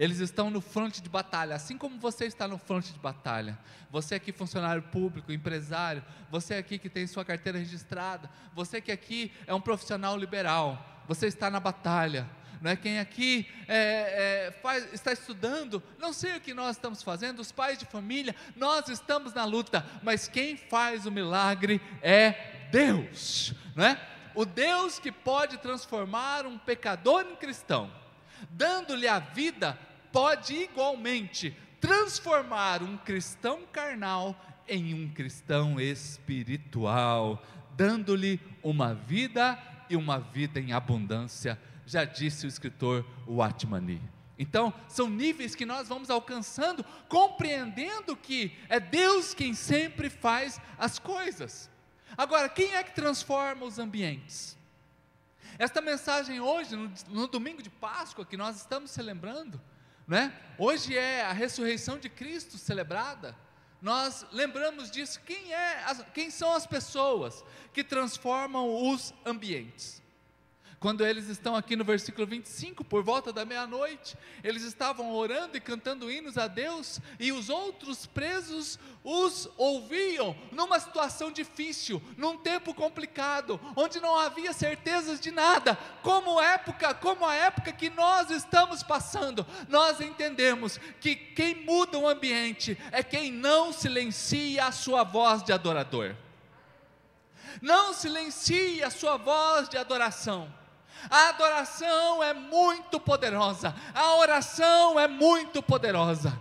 eles 0.01 0.17
estão 0.17 0.49
no 0.49 0.61
fronte 0.61 0.99
de 0.99 1.07
batalha, 1.07 1.55
assim 1.55 1.77
como 1.77 1.99
você 1.99 2.25
está 2.25 2.47
no 2.47 2.57
fronte 2.57 2.91
de 2.91 2.97
batalha. 2.97 3.55
Você 3.91 4.15
aqui, 4.15 4.31
funcionário 4.31 4.81
público, 4.81 5.31
empresário, 5.31 6.03
você 6.31 6.55
aqui 6.55 6.79
que 6.79 6.89
tem 6.89 7.05
sua 7.05 7.23
carteira 7.23 7.59
registrada, 7.59 8.27
você 8.51 8.81
que 8.81 8.91
aqui 8.91 9.31
é 9.45 9.53
um 9.53 9.61
profissional 9.61 10.17
liberal, 10.17 11.03
você 11.07 11.27
está 11.27 11.51
na 11.51 11.59
batalha. 11.59 12.27
Não 12.61 12.71
é? 12.71 12.75
Quem 12.75 12.99
aqui 12.99 13.47
é, 13.67 14.47
é, 14.47 14.51
faz, 14.61 14.93
está 14.93 15.11
estudando, 15.11 15.81
não 15.97 16.13
sei 16.13 16.37
o 16.37 16.41
que 16.41 16.53
nós 16.53 16.75
estamos 16.75 17.01
fazendo, 17.01 17.39
os 17.39 17.51
pais 17.51 17.77
de 17.77 17.85
família, 17.85 18.35
nós 18.55 18.87
estamos 18.87 19.33
na 19.33 19.43
luta, 19.45 19.83
mas 20.03 20.27
quem 20.27 20.55
faz 20.55 21.07
o 21.07 21.11
milagre 21.11 21.81
é 22.03 22.67
Deus, 22.71 23.53
não 23.75 23.85
é? 23.85 23.99
O 24.35 24.45
Deus 24.45 24.99
que 24.99 25.11
pode 25.11 25.57
transformar 25.57 26.45
um 26.45 26.57
pecador 26.57 27.25
em 27.29 27.35
cristão, 27.35 27.91
dando-lhe 28.51 29.07
a 29.07 29.19
vida 29.19 29.77
pode 30.11 30.53
igualmente 30.53 31.55
transformar 31.79 32.83
um 32.83 32.95
cristão 32.97 33.61
carnal 33.71 34.35
em 34.67 34.93
um 34.93 35.09
cristão 35.09 35.79
espiritual, 35.79 37.43
dando-lhe 37.75 38.39
uma 38.61 38.93
vida 38.93 39.57
e 39.89 39.95
uma 39.95 40.19
vida 40.19 40.59
em 40.59 40.71
abundância, 40.71 41.59
já 41.91 42.05
disse 42.05 42.45
o 42.45 42.47
escritor 42.47 43.05
Watmani. 43.27 44.01
Então, 44.39 44.73
são 44.87 45.09
níveis 45.09 45.53
que 45.53 45.65
nós 45.65 45.89
vamos 45.89 46.09
alcançando, 46.09 46.85
compreendendo 47.09 48.15
que 48.15 48.57
é 48.69 48.79
Deus 48.79 49.33
quem 49.33 49.53
sempre 49.53 50.09
faz 50.09 50.59
as 50.77 50.97
coisas. 50.97 51.69
Agora, 52.17 52.47
quem 52.47 52.73
é 52.73 52.81
que 52.81 52.95
transforma 52.95 53.65
os 53.65 53.77
ambientes? 53.77 54.57
Esta 55.59 55.81
mensagem 55.81 56.39
hoje, 56.39 56.77
no, 56.77 56.89
no 57.09 57.27
domingo 57.27 57.61
de 57.61 57.69
Páscoa, 57.69 58.25
que 58.25 58.37
nós 58.37 58.55
estamos 58.55 58.89
celebrando, 58.89 59.59
né? 60.07 60.33
Hoje 60.57 60.97
é 60.97 61.25
a 61.25 61.33
ressurreição 61.33 61.99
de 61.99 62.07
Cristo 62.07 62.57
celebrada. 62.57 63.35
Nós 63.81 64.25
lembramos 64.31 64.89
disso. 64.89 65.19
Quem, 65.25 65.53
é, 65.53 65.83
quem 66.13 66.31
são 66.31 66.53
as 66.53 66.65
pessoas 66.65 67.43
que 67.73 67.83
transformam 67.83 68.89
os 68.89 69.13
ambientes? 69.25 70.01
Quando 70.81 71.05
eles 71.05 71.27
estão 71.27 71.55
aqui 71.55 71.75
no 71.75 71.83
versículo 71.83 72.25
25, 72.25 72.83
por 72.83 73.03
volta 73.03 73.31
da 73.31 73.45
meia-noite, 73.45 74.17
eles 74.43 74.63
estavam 74.63 75.13
orando 75.13 75.55
e 75.55 75.61
cantando 75.61 76.09
hinos 76.09 76.39
a 76.39 76.47
Deus, 76.47 76.99
e 77.19 77.31
os 77.31 77.49
outros 77.49 78.07
presos 78.07 78.79
os 79.03 79.47
ouviam 79.57 80.35
numa 80.51 80.79
situação 80.79 81.31
difícil, 81.31 82.01
num 82.17 82.35
tempo 82.35 82.73
complicado, 82.73 83.61
onde 83.75 83.99
não 83.99 84.17
havia 84.17 84.53
certezas 84.53 85.19
de 85.19 85.29
nada, 85.29 85.77
como 86.01 86.41
época, 86.41 86.95
como 86.95 87.27
a 87.27 87.35
época 87.35 87.71
que 87.71 87.91
nós 87.91 88.31
estamos 88.31 88.81
passando. 88.81 89.45
Nós 89.69 90.01
entendemos 90.01 90.79
que 90.99 91.15
quem 91.15 91.63
muda 91.63 91.99
o 91.99 92.07
ambiente 92.07 92.75
é 92.91 93.03
quem 93.03 93.31
não 93.31 93.71
silencia 93.71 94.65
a 94.65 94.71
sua 94.71 95.03
voz 95.03 95.43
de 95.43 95.53
adorador. 95.53 96.15
Não 97.61 97.93
silencie 97.93 98.83
a 98.83 98.89
sua 98.89 99.15
voz 99.15 99.69
de 99.69 99.77
adoração 99.77 100.59
a 101.09 101.29
adoração 101.29 102.23
é 102.23 102.33
muito 102.33 102.99
poderosa, 102.99 103.75
a 103.93 104.15
oração 104.15 104.99
é 104.99 105.07
muito 105.07 105.61
poderosa. 105.61 106.37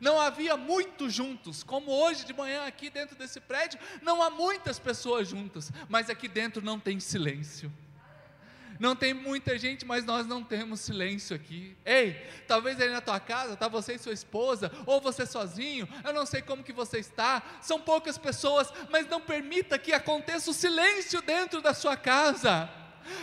Não 0.00 0.20
havia 0.20 0.56
muitos 0.56 1.12
juntos, 1.14 1.62
como 1.62 1.92
hoje 1.92 2.24
de 2.24 2.32
manhã 2.32 2.66
aqui 2.66 2.90
dentro 2.90 3.14
desse 3.14 3.40
prédio, 3.40 3.78
não 4.02 4.20
há 4.20 4.30
muitas 4.30 4.78
pessoas 4.78 5.28
juntas, 5.28 5.70
mas 5.88 6.10
aqui 6.10 6.26
dentro 6.26 6.60
não 6.60 6.80
tem 6.80 6.98
silêncio. 6.98 7.72
Não 8.80 8.96
tem 8.96 9.14
muita 9.14 9.56
gente, 9.56 9.84
mas 9.84 10.04
nós 10.04 10.26
não 10.26 10.42
temos 10.42 10.80
silêncio 10.80 11.36
aqui. 11.36 11.76
Ei, 11.84 12.14
talvez 12.48 12.80
aí 12.80 12.90
na 12.90 13.00
tua 13.00 13.20
casa, 13.20 13.54
está 13.54 13.68
você 13.68 13.94
e 13.94 13.98
sua 13.98 14.12
esposa, 14.12 14.72
ou 14.86 15.00
você 15.00 15.24
sozinho, 15.24 15.88
eu 16.02 16.12
não 16.12 16.26
sei 16.26 16.42
como 16.42 16.64
que 16.64 16.72
você 16.72 16.98
está, 16.98 17.40
são 17.60 17.80
poucas 17.80 18.18
pessoas, 18.18 18.72
mas 18.90 19.06
não 19.06 19.20
permita 19.20 19.78
que 19.78 19.92
aconteça 19.92 20.50
o 20.50 20.54
silêncio 20.54 21.22
dentro 21.22 21.62
da 21.62 21.72
sua 21.72 21.96
casa 21.96 22.68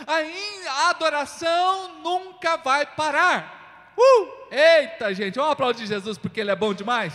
a 0.06 0.90
adoração 0.90 2.00
nunca 2.02 2.56
vai 2.56 2.86
parar. 2.86 3.92
Uh! 3.96 4.40
Eita, 4.50 5.12
gente, 5.14 5.34
vamos 5.34 5.52
aplaudir 5.52 5.86
Jesus 5.86 6.16
porque 6.18 6.40
Ele 6.40 6.50
é 6.50 6.56
bom 6.56 6.72
demais. 6.72 7.12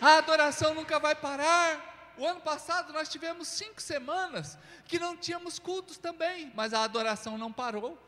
A 0.00 0.18
adoração 0.18 0.74
nunca 0.74 0.98
vai 0.98 1.14
parar. 1.14 2.12
O 2.18 2.26
ano 2.26 2.40
passado 2.40 2.92
nós 2.92 3.08
tivemos 3.08 3.48
cinco 3.48 3.80
semanas 3.80 4.58
que 4.84 4.98
não 4.98 5.16
tínhamos 5.16 5.58
cultos 5.58 5.96
também, 5.96 6.52
mas 6.54 6.74
a 6.74 6.82
adoração 6.82 7.38
não 7.38 7.52
parou. 7.52 7.98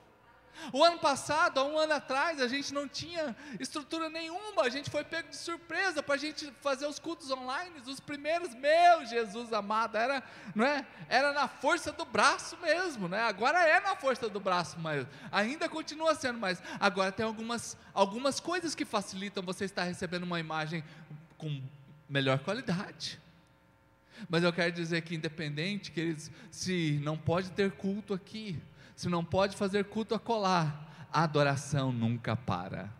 O 0.73 0.82
ano 0.82 0.99
passado, 0.99 1.58
há 1.58 1.64
um 1.64 1.78
ano 1.78 1.94
atrás, 1.94 2.40
a 2.40 2.49
gente 2.49 2.73
não 2.73 2.88
tinha 2.88 3.37
estrutura 3.61 4.08
nenhuma, 4.08 4.62
a 4.62 4.68
gente 4.68 4.90
foi 4.90 5.04
pego 5.04 5.28
de 5.28 5.37
surpresa 5.37 6.02
para 6.02 6.14
a 6.14 6.18
gente 6.18 6.52
fazer 6.61 6.87
os 6.87 6.99
cultos 6.99 7.30
online, 7.30 7.80
os 7.87 8.00
primeiros, 8.00 8.54
meu 8.54 9.04
Jesus 9.06 9.52
amado, 9.52 9.96
era, 9.96 10.23
não 10.54 10.64
é? 10.64 10.87
era 11.08 11.32
na 11.32 11.49
força 11.49 11.92
do 11.92 12.04
braço 12.04 12.56
mesmo, 12.58 13.08
né? 13.08 13.20
agora 13.23 13.66
é 13.66 13.80
na 13.80 13.96
força 13.96 14.28
do 14.28 14.40
braço, 14.40 14.78
mas 14.78 15.06
ainda 15.30 15.68
continua 15.68 16.14
sendo, 16.14 16.38
mas 16.38 16.62
agora 16.80 17.12
tem 17.12 17.25
algumas, 17.25 17.76
algumas 17.92 18.40
coisas 18.40 18.75
que 18.75 18.84
facilitam 18.84 19.42
você 19.42 19.64
estar 19.64 19.84
recebendo 19.84 20.25
uma 20.25 20.40
imagem 20.40 20.84
com 21.37 21.62
melhor 22.08 22.38
qualidade. 22.38 23.20
Mas 24.28 24.42
eu 24.42 24.52
quero 24.52 24.73
dizer 24.73 25.02
que, 25.02 25.14
independente, 25.14 25.90
queridos, 25.90 26.30
se 26.50 27.00
não 27.02 27.16
pode 27.16 27.50
ter 27.50 27.73
culto 27.73 28.14
aqui, 28.14 28.61
se 28.94 29.08
não 29.08 29.24
pode 29.24 29.56
fazer 29.56 29.84
culto 29.84 30.14
a 30.14 30.18
colar, 30.18 31.08
a 31.12 31.22
adoração 31.22 31.92
nunca 31.92 32.36
para. 32.36 32.90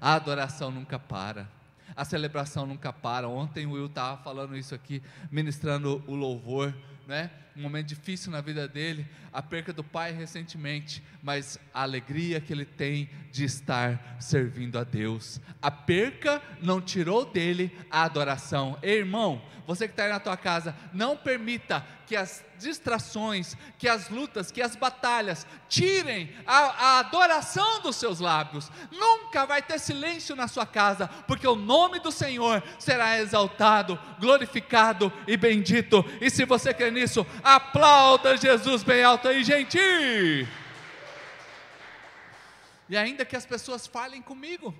A 0.00 0.14
adoração 0.14 0.70
nunca 0.70 0.98
para. 0.98 1.48
A 1.94 2.04
celebração 2.04 2.66
nunca 2.66 2.92
para. 2.92 3.28
Ontem 3.28 3.66
o 3.66 3.72
Will 3.72 3.86
estava 3.86 4.22
falando 4.22 4.56
isso 4.56 4.74
aqui, 4.74 5.02
ministrando 5.30 6.02
o 6.06 6.14
louvor, 6.14 6.74
né? 7.06 7.30
Um 7.56 7.62
momento 7.62 7.86
difícil 7.88 8.32
na 8.32 8.40
vida 8.40 8.66
dele, 8.66 9.06
a 9.32 9.42
perca 9.42 9.72
do 9.72 9.84
pai 9.84 10.12
recentemente, 10.12 11.02
mas 11.22 11.58
a 11.72 11.82
alegria 11.82 12.40
que 12.40 12.52
ele 12.52 12.64
tem 12.64 13.10
de 13.30 13.44
estar 13.44 14.16
servindo 14.18 14.78
a 14.78 14.84
Deus. 14.84 15.40
A 15.60 15.70
perca 15.70 16.42
não 16.62 16.80
tirou 16.80 17.24
dele 17.24 17.70
a 17.90 18.02
adoração. 18.02 18.78
Ei, 18.82 18.98
irmão, 18.98 19.42
você 19.66 19.86
que 19.86 19.92
está 19.92 20.04
aí 20.04 20.10
na 20.10 20.20
tua 20.20 20.36
casa, 20.36 20.74
não 20.92 21.16
permita 21.16 21.84
que 22.06 22.16
as 22.16 22.44
distrações, 22.58 23.56
que 23.78 23.88
as 23.88 24.08
lutas, 24.08 24.50
que 24.50 24.60
as 24.60 24.76
batalhas 24.76 25.46
tirem 25.68 26.30
a, 26.46 26.58
a, 26.58 26.98
adoração 26.98 27.80
dos 27.80 27.96
seus 27.96 28.20
lábios. 28.20 28.70
Nunca 28.90 29.46
vai 29.46 29.62
ter 29.62 29.78
silêncio 29.78 30.36
na 30.36 30.46
sua 30.46 30.66
casa, 30.66 31.08
porque 31.26 31.46
o 31.46 31.56
nome 31.56 32.00
do 32.00 32.12
Senhor 32.12 32.62
será 32.78 33.18
exaltado, 33.18 33.98
glorificado 34.20 35.12
e 35.26 35.36
bendito. 35.36 36.04
E 36.20 36.30
se 36.30 36.44
você 36.44 36.74
crê 36.74 36.90
nisso, 36.90 37.26
Aplauda 37.42 38.36
Jesus 38.36 38.82
bem 38.82 39.02
alto 39.02 39.28
aí, 39.28 39.42
gente. 39.42 39.78
E 42.88 42.96
ainda 42.96 43.24
que 43.24 43.34
as 43.34 43.46
pessoas 43.46 43.86
falem 43.86 44.22
comigo, 44.22 44.74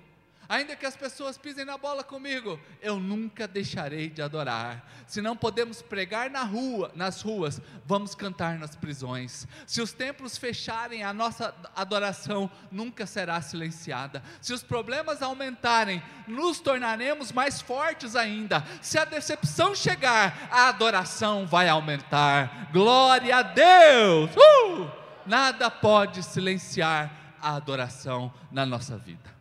ainda 0.53 0.75
que 0.75 0.85
as 0.85 0.95
pessoas 0.95 1.35
pisem 1.35 1.65
na 1.65 1.77
bola 1.77 2.03
comigo, 2.03 2.59
eu 2.79 2.99
nunca 2.99 3.47
deixarei 3.47 4.07
de 4.07 4.21
adorar. 4.21 4.87
Se 5.07 5.19
não 5.19 5.35
podemos 5.35 5.81
pregar 5.81 6.29
na 6.29 6.43
rua, 6.43 6.91
nas 6.93 7.21
ruas, 7.21 7.59
vamos 7.85 8.13
cantar 8.13 8.59
nas 8.59 8.75
prisões. 8.75 9.47
Se 9.65 9.81
os 9.81 9.93
templos 9.93 10.37
fecharem, 10.37 11.03
a 11.03 11.11
nossa 11.11 11.55
adoração 11.75 12.49
nunca 12.71 13.07
será 13.07 13.41
silenciada. 13.41 14.21
Se 14.39 14.53
os 14.53 14.61
problemas 14.61 15.23
aumentarem, 15.23 16.03
nos 16.27 16.59
tornaremos 16.59 17.31
mais 17.31 17.59
fortes 17.59 18.15
ainda. 18.15 18.63
Se 18.79 18.99
a 18.99 19.05
decepção 19.05 19.73
chegar, 19.73 20.49
a 20.51 20.69
adoração 20.69 21.47
vai 21.47 21.67
aumentar. 21.67 22.69
Glória 22.71 23.37
a 23.37 23.41
Deus! 23.41 24.29
Uh! 24.35 24.91
Nada 25.25 25.71
pode 25.71 26.21
silenciar 26.21 27.11
a 27.41 27.55
adoração 27.55 28.31
na 28.51 28.65
nossa 28.65 28.97
vida. 28.97 29.32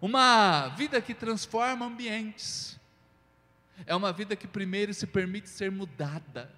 Uma 0.00 0.68
vida 0.68 1.00
que 1.00 1.14
transforma 1.14 1.86
ambientes. 1.86 2.78
É 3.84 3.94
uma 3.94 4.12
vida 4.12 4.36
que 4.36 4.46
primeiro 4.46 4.92
se 4.94 5.06
permite 5.06 5.48
ser 5.48 5.70
mudada. 5.70 6.50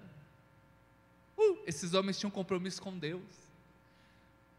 Uh, 1.37 1.57
esses 1.65 1.93
homens 1.93 2.17
tinham 2.19 2.31
compromisso 2.31 2.81
com 2.81 2.97
Deus. 2.97 3.49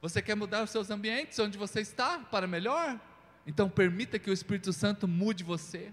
Você 0.00 0.22
quer 0.22 0.34
mudar 0.34 0.62
os 0.62 0.70
seus 0.70 0.90
ambientes 0.90 1.38
onde 1.38 1.58
você 1.58 1.80
está 1.80 2.18
para 2.18 2.46
melhor? 2.46 2.98
Então 3.46 3.68
permita 3.68 4.18
que 4.18 4.30
o 4.30 4.32
Espírito 4.32 4.72
Santo 4.72 5.06
mude 5.06 5.44
você. 5.44 5.92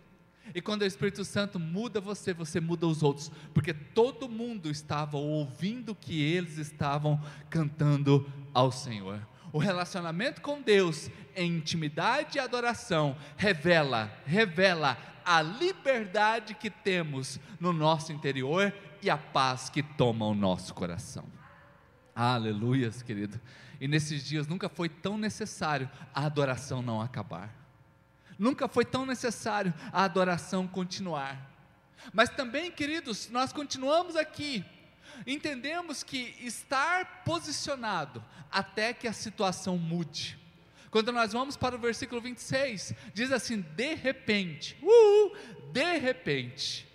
E 0.56 0.62
quando 0.62 0.84
o 0.84 0.86
Espírito 0.86 1.26
Santo 1.26 1.60
muda 1.60 2.00
você, 2.00 2.34
você 2.34 2.60
muda 2.60 2.88
os 2.88 3.04
outros, 3.04 3.30
porque 3.54 3.74
todo 3.74 4.30
mundo 4.30 4.70
estava 4.70 5.18
ouvindo 5.18 5.94
que 5.94 6.22
eles 6.22 6.58
estavam 6.58 7.22
cantando 7.50 8.32
ao 8.54 8.72
Senhor. 8.72 9.22
O 9.52 9.60
relacionamento 9.60 10.42
com 10.42 10.62
Deus 10.62 11.10
em 11.36 11.58
intimidade 11.58 12.38
e 12.38 12.40
adoração 12.40 13.16
revela, 13.38 14.12
revela 14.26 14.98
a 15.24 15.42
liberdade 15.42 16.54
que 16.54 16.70
temos 16.70 17.40
no 17.60 17.72
nosso 17.72 18.12
interior 18.12 18.74
e 19.02 19.10
a 19.10 19.18
paz 19.18 19.70
que 19.70 19.84
toma 19.84 20.26
o 20.26 20.34
nosso 20.34 20.74
coração. 20.74 21.26
Aleluias, 22.16 23.02
querido. 23.02 23.40
E 23.80 23.88
nesses 23.88 24.26
dias 24.26 24.48
nunca 24.48 24.68
foi 24.68 24.90
tão 24.90 25.18
necessário 25.18 25.90
a 26.14 26.26
adoração 26.26 26.82
não 26.82 27.02
acabar. 27.02 27.54
Nunca 28.40 28.68
foi 28.68 28.86
tão 28.86 29.06
necessário 29.06 29.74
a 29.92 30.04
adoração 30.04 30.68
continuar. 30.68 31.52
Mas 32.14 32.30
também, 32.30 32.72
queridos, 32.72 33.30
nós 33.30 33.52
continuamos 33.52 34.16
aqui 34.16 34.64
entendemos 35.26 36.04
que 36.04 36.36
estar 36.40 37.24
posicionado 37.24 38.24
até 38.52 38.94
que 38.94 39.08
a 39.08 39.14
situação 39.14 39.78
mude. 39.78 40.38
Quando 40.90 41.12
nós 41.12 41.34
vamos 41.34 41.58
para 41.58 41.76
o 41.76 41.80
versículo 41.80 42.22
26, 42.22 42.94
diz 43.14 43.32
assim: 43.32 43.62
de 43.76 43.94
repente, 43.96 44.78
uh, 44.82 45.36
de 45.72 45.98
repente. 45.98 46.88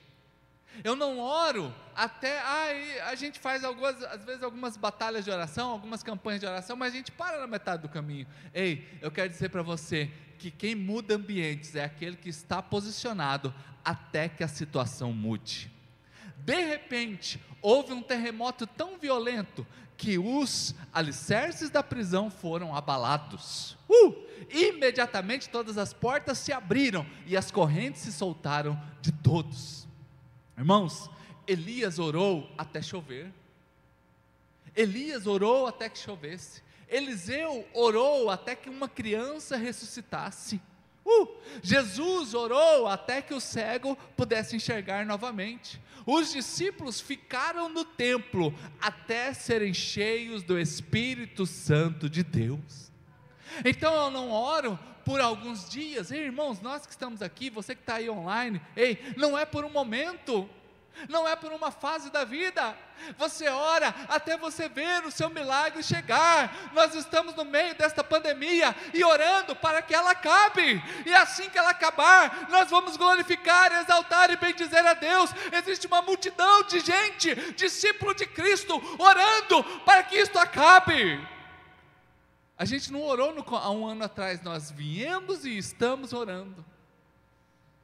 Eu 0.83 0.97
não 0.97 1.19
oro 1.19 1.73
até. 1.95 2.39
Ah, 2.41 3.09
a 3.09 3.15
gente 3.15 3.39
faz 3.39 3.63
algumas, 3.63 4.03
às 4.05 4.25
vezes 4.25 4.43
algumas 4.43 4.77
batalhas 4.77 5.25
de 5.25 5.31
oração, 5.31 5.71
algumas 5.71 6.03
campanhas 6.03 6.41
de 6.41 6.47
oração, 6.47 6.77
mas 6.77 6.93
a 6.93 6.97
gente 6.97 7.13
para 7.13 7.39
na 7.39 7.47
metade 7.47 7.83
do 7.83 7.89
caminho. 7.89 8.27
Ei, 8.55 8.89
eu 9.01 9.11
quero 9.11 9.29
dizer 9.29 9.51
para 9.51 9.63
você 9.63 10.11
que 10.39 10.51
quem 10.51 10.75
muda 10.75 11.15
ambientes 11.15 11.77
é 11.77 11.85
aquele 11.85 12.17
que 12.17 12.29
está 12.29 12.63
posicionado 12.63 13.55
até 13.85 14.29
que 14.29 14.43
a 14.43 14.49
situação 14.49 15.13
mude. 15.13 15.72
De 16.45 16.61
repente, 16.61 17.41
houve 17.61 17.93
um 17.93 18.03
terremoto 18.03 18.67
tão 18.67 18.99
violento 18.99 19.67
que 19.97 20.19
os 20.19 20.75
alicerces 20.93 21.71
da 21.71 21.83
prisão 21.83 22.31
foram 22.31 22.75
abalados. 22.75 23.77
Uh! 23.89 24.15
Imediatamente 24.51 25.49
todas 25.49 25.79
as 25.79 25.93
portas 25.93 26.39
se 26.39 26.53
abriram 26.53 27.07
e 27.27 27.37
as 27.37 27.51
correntes 27.51 28.03
se 28.03 28.13
soltaram 28.13 28.81
de 29.01 29.13
todos. 29.13 29.87
Irmãos, 30.59 31.09
Elias 31.47 31.99
orou 31.99 32.53
até 32.59 32.83
chover. 32.83 33.33
Elias 34.75 35.27
orou 35.27 35.67
até 35.67 35.89
que 35.89 35.99
chovesse. 35.99 36.63
Eliseu 36.89 37.67
orou 37.73 38.29
até 38.29 38.55
que 38.55 38.69
uma 38.69 38.89
criança 38.89 39.57
ressuscitasse. 39.57 40.61
Uh, 41.05 41.29
Jesus 41.63 42.33
orou 42.33 42.87
até 42.87 43.21
que 43.21 43.35
o 43.35 43.41
cego 43.41 43.97
pudesse 44.17 44.57
enxergar 44.57 45.05
novamente. 45.05 45.81
Os 46.07 46.33
discípulos 46.33 47.01
ficaram 47.01 47.69
no 47.69 47.85
templo 47.85 48.55
até 48.81 49.33
serem 49.33 49.75
cheios 49.75 50.43
do 50.43 50.59
Espírito 50.59 51.47
Santo 51.47 52.09
de 52.09 52.23
Deus. 52.23 52.91
Então 53.65 53.95
eu 53.95 54.11
não 54.11 54.31
oro 54.31 54.79
por 55.05 55.21
alguns 55.21 55.69
dias, 55.69 56.11
ei, 56.13 56.25
irmãos, 56.25 56.61
nós 56.61 56.87
que 56.87 56.93
estamos 56.93 57.23
aqui, 57.23 57.51
você 57.51 57.75
que 57.75 57.83
está 57.83 57.97
aí 57.97 58.09
online, 58.09 58.61
ei, 58.77 58.99
não 59.17 59.37
é 59.37 59.45
por 59.45 59.65
um 59.65 59.71
momento, 59.71 60.49
não 61.09 61.27
é 61.27 61.35
por 61.35 61.53
uma 61.53 61.71
fase 61.71 62.11
da 62.11 62.25
vida. 62.25 62.77
Você 63.19 63.49
ora 63.49 63.95
até 64.09 64.37
você 64.37 64.69
ver 64.69 65.05
o 65.05 65.11
seu 65.11 65.29
milagre 65.29 65.83
chegar. 65.83 66.71
Nós 66.73 66.95
estamos 66.95 67.35
no 67.35 67.45
meio 67.45 67.75
desta 67.75 68.05
pandemia 68.05 68.75
e 68.95 69.03
orando 69.05 69.57
para 69.57 69.83
que 69.83 69.95
ela 69.95 70.13
acabe. 70.13 70.83
E 71.05 71.15
assim 71.15 71.51
que 71.51 71.59
ela 71.59 71.71
acabar, 71.71 72.49
nós 72.51 72.71
vamos 72.71 72.97
glorificar, 72.97 73.73
exaltar 73.73 74.31
e 74.31 74.37
bendizer 74.37 74.87
a 74.87 74.95
Deus. 74.95 75.31
Existe 75.53 75.87
uma 75.87 76.03
multidão 76.03 76.63
de 76.65 76.81
gente, 76.81 77.35
discípulo 77.53 78.15
de 78.15 78.27
Cristo, 78.27 78.81
orando 78.99 79.65
para 79.85 80.03
que 80.03 80.17
isto 80.17 80.39
acabe. 80.39 81.27
A 82.57 82.65
gente 82.65 82.93
não 82.93 83.03
orou 83.03 83.35
no, 83.35 83.45
há 83.57 83.71
um 83.71 83.87
ano 83.87 84.05
atrás, 84.05 84.41
nós 84.43 84.71
viemos 84.71 85.45
e 85.45 85.57
estamos 85.59 86.13
orando. 86.13 86.65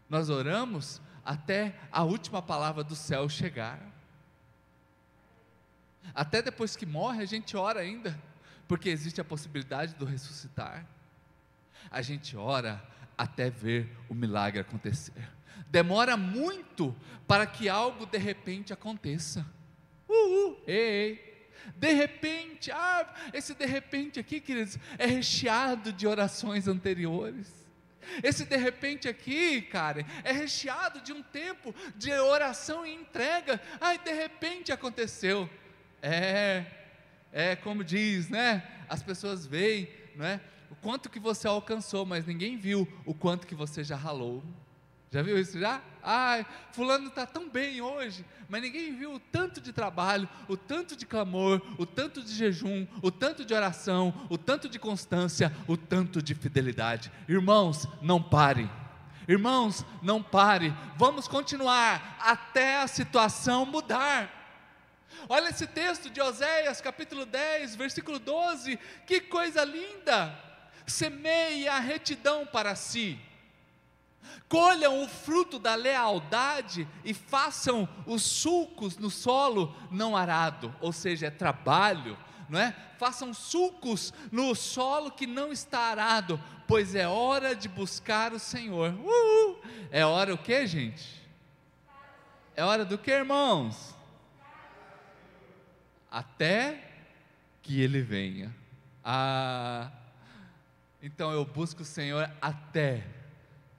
Nós 0.09 0.31
oramos 0.31 1.01
até 1.29 1.75
a 1.93 2.05
última 2.05 2.41
palavra 2.41 2.83
do 2.83 2.97
céu 2.97 3.29
chegar. 3.29 3.79
Até 6.15 6.41
depois 6.41 6.75
que 6.75 6.87
morre, 6.87 7.23
a 7.23 7.27
gente 7.27 7.55
ora 7.55 7.81
ainda, 7.81 8.19
porque 8.67 8.89
existe 8.89 9.21
a 9.21 9.25
possibilidade 9.25 9.95
do 9.95 10.07
ressuscitar. 10.07 10.87
A 11.91 12.01
gente 12.01 12.35
ora 12.35 12.83
até 13.17 13.51
ver 13.51 13.95
o 14.09 14.15
milagre 14.15 14.59
acontecer. 14.59 15.31
Demora 15.67 16.17
muito 16.17 16.97
para 17.27 17.45
que 17.45 17.69
algo 17.69 18.07
de 18.07 18.17
repente 18.17 18.73
aconteça. 18.73 19.45
Uhul, 20.09 20.59
ei, 20.67 20.79
ei. 20.79 21.49
De 21.77 21.93
repente, 21.93 22.71
ah, 22.71 23.07
esse 23.35 23.53
de 23.55 23.67
repente 23.67 24.19
aqui, 24.19 24.41
queridos, 24.41 24.79
é 24.97 25.05
recheado 25.05 25.93
de 25.93 26.07
orações 26.07 26.67
anteriores. 26.67 27.68
Esse 28.23 28.45
de 28.45 28.57
repente 28.57 29.09
aqui, 29.09 29.63
cara, 29.63 30.05
é 30.25 30.33
recheado 30.33 31.01
de 31.01 31.13
um 31.13 31.23
tempo 31.23 31.75
de 31.97 32.13
oração 32.13 32.87
e 32.87 32.95
entrega. 32.95 33.61
Ai, 33.81 33.99
de 33.99 34.13
repente 34.13 34.73
aconteceu. 34.73 35.49
É, 36.03 36.65
é 37.33 37.57
como 37.57 37.85
diz, 37.85 38.29
né? 38.29 38.67
As 38.89 39.03
pessoas 39.03 39.47
veem, 39.47 39.89
não 40.17 40.25
é? 40.25 40.41
O 40.71 40.77
quanto 40.77 41.11
que 41.11 41.19
você 41.19 41.47
alcançou, 41.47 42.05
mas 42.05 42.27
ninguém 42.27 42.57
viu 42.57 42.87
o 43.05 43.15
quanto 43.15 43.47
que 43.47 43.55
você 43.55 43.83
já 43.83 43.97
ralou. 43.97 44.43
Já 45.11 45.23
viu 45.23 45.39
isso 45.39 45.59
já? 45.59 45.81
Ai, 46.03 46.45
fulano 46.73 47.09
está 47.09 47.25
tão 47.25 47.49
bem 47.49 47.81
hoje, 47.81 48.25
mas 48.47 48.61
ninguém 48.61 48.95
viu 48.95 49.15
o 49.15 49.19
tanto 49.19 49.59
de 49.61 49.73
trabalho, 49.73 50.29
o 50.47 50.57
tanto 50.57 50.95
de 50.95 51.07
clamor, 51.07 51.63
o 51.79 51.87
tanto 51.87 52.23
de 52.23 52.35
jejum, 52.35 52.87
o 53.03 53.11
tanto 53.11 53.45
de 53.45 53.55
oração, 53.55 54.13
o 54.29 54.37
tanto 54.37 54.69
de 54.69 54.79
constância, 54.79 55.55
o 55.67 55.77
tanto 55.79 56.21
de 56.21 56.35
fidelidade. 56.35 57.11
Irmãos, 57.27 57.89
não 58.03 58.23
pare. 58.23 58.71
Irmãos, 59.27 59.85
não 60.03 60.23
pare. 60.23 60.75
Vamos 60.97 61.27
continuar 61.27 62.19
até 62.21 62.83
a 62.83 62.87
situação 62.87 63.65
mudar. 63.65 64.35
Olha 65.27 65.49
esse 65.49 65.67
texto 65.67 66.11
de 66.11 66.21
Oséias, 66.21 66.83
capítulo 66.83 67.25
10, 67.25 67.77
versículo 67.77 68.19
12. 68.19 68.79
Que 69.07 69.21
coisa 69.21 69.65
linda! 69.65 70.39
Semeie 70.87 71.67
a 71.67 71.79
retidão 71.79 72.47
para 72.47 72.75
si 72.75 73.19
colham 74.49 75.03
o 75.03 75.09
fruto 75.09 75.59
da 75.59 75.75
lealdade 75.75 76.89
e 77.05 77.13
façam 77.13 77.89
os 78.07 78.23
sulcos 78.23 78.97
no 78.97 79.11
solo 79.11 79.75
não 79.91 80.17
arado, 80.17 80.75
ou 80.81 80.93
seja, 80.93 81.27
é 81.27 81.31
trabalho, 81.31 82.17
não 82.49 82.59
é? 82.59 82.75
Façam 82.99 83.33
sulcos 83.33 84.13
no 84.33 84.55
solo 84.55 85.11
que 85.11 85.27
não 85.27 85.53
está 85.53 85.81
arado, 85.81 86.41
pois 86.67 86.95
é 86.95 87.07
hora 87.07 87.55
de 87.55 87.69
buscar 87.69 88.33
o 88.33 88.39
Senhor. 88.39 88.95
É 89.91 90.05
hora 90.05 90.35
o 90.35 90.39
que, 90.39 90.67
gente? 90.67 91.19
É 92.57 92.65
hora 92.65 92.85
do 92.85 92.99
que, 92.99 93.11
irmãos? 93.11 93.95
Até 96.11 96.93
que 97.63 97.81
Ele 97.81 98.01
venha. 98.01 98.55
Ah, 99.05 99.91
então 101.03 101.31
eu 101.31 101.45
busco 101.45 101.83
o 101.83 101.85
Senhor 101.85 102.31
até 102.41 103.07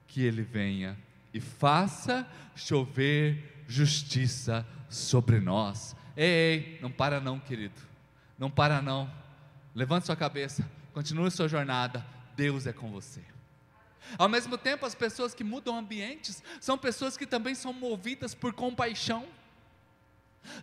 que 0.10 0.22
Ele 0.24 0.42
venha 0.42 0.98
e 1.34 1.40
faça 1.40 2.28
chover 2.56 3.64
justiça 3.68 4.68
sobre 4.90 5.40
nós. 5.40 5.96
Ei, 6.18 6.26
ei, 6.26 6.80
não 6.82 6.92
para 6.92 7.22
não, 7.22 7.40
querido, 7.40 7.80
não 8.38 8.50
para 8.52 8.82
não. 8.82 9.10
Levante 9.74 10.08
sua 10.08 10.16
cabeça, 10.16 10.70
continue 10.94 11.32
sua 11.32 11.48
jornada. 11.48 12.06
Deus 12.36 12.68
é 12.68 12.74
com 12.74 12.92
você. 12.92 13.22
Ao 14.18 14.28
mesmo 14.28 14.58
tempo, 14.58 14.86
as 14.86 14.96
pessoas 14.96 15.34
que 15.34 15.44
mudam 15.44 15.78
ambientes 15.78 16.44
são 16.60 16.78
pessoas 16.78 17.16
que 17.16 17.28
também 17.28 17.54
são 17.54 17.72
movidas 17.72 18.34
por 18.34 18.54
compaixão. 18.54 19.28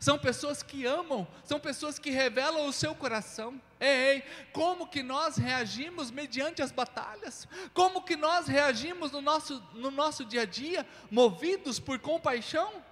São 0.01 0.19
pessoas 0.19 0.63
que 0.63 0.85
amam, 0.85 1.27
são 1.45 1.61
pessoas 1.61 1.99
que 1.99 2.11
revelam 2.11 2.67
o 2.67 2.73
seu 2.73 2.95
coração. 2.95 3.61
Ei, 3.79 4.23
como 4.53 4.87
que 4.87 5.03
nós 5.03 5.37
reagimos 5.37 6.11
mediante 6.11 6.63
as 6.63 6.73
batalhas? 6.73 7.47
Como 7.73 8.03
que 8.03 8.17
nós 8.17 8.47
reagimos 8.47 9.13
no 9.13 9.21
nosso, 9.21 9.63
no 9.75 9.91
nosso 9.91 10.25
dia 10.25 10.43
a 10.43 10.47
dia, 10.47 10.87
movidos 11.11 11.79
por 11.79 11.99
compaixão? 11.99 12.83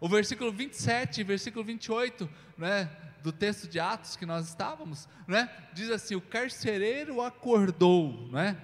O 0.00 0.08
versículo 0.08 0.52
27 0.52 1.20
e 1.20 1.24
versículo 1.24 1.64
28, 1.64 2.28
né, 2.56 2.90
do 3.22 3.32
texto 3.32 3.66
de 3.66 3.80
Atos 3.80 4.16
que 4.16 4.24
nós 4.24 4.48
estávamos, 4.48 5.08
né, 5.26 5.50
diz 5.72 5.90
assim: 5.90 6.14
o 6.14 6.20
carcereiro 6.20 7.20
acordou, 7.20 8.28
né? 8.30 8.56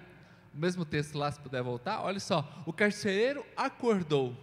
O 0.55 0.59
mesmo 0.59 0.85
texto 0.85 1.19
lá, 1.19 1.31
se 1.33 1.41
puder 1.41 1.63
voltar, 1.63 2.03
olha 2.03 2.21
só: 2.21 2.49
o 2.65 2.73
carcereiro 2.73 3.45
acordou 3.57 4.37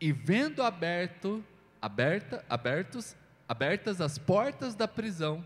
e 0.00 0.10
vendo 0.10 0.62
aberto 0.62 1.44
aberta, 1.86 2.44
abertos, 2.50 3.14
abertas 3.48 4.00
as 4.00 4.18
portas 4.18 4.74
da 4.74 4.88
prisão, 4.88 5.44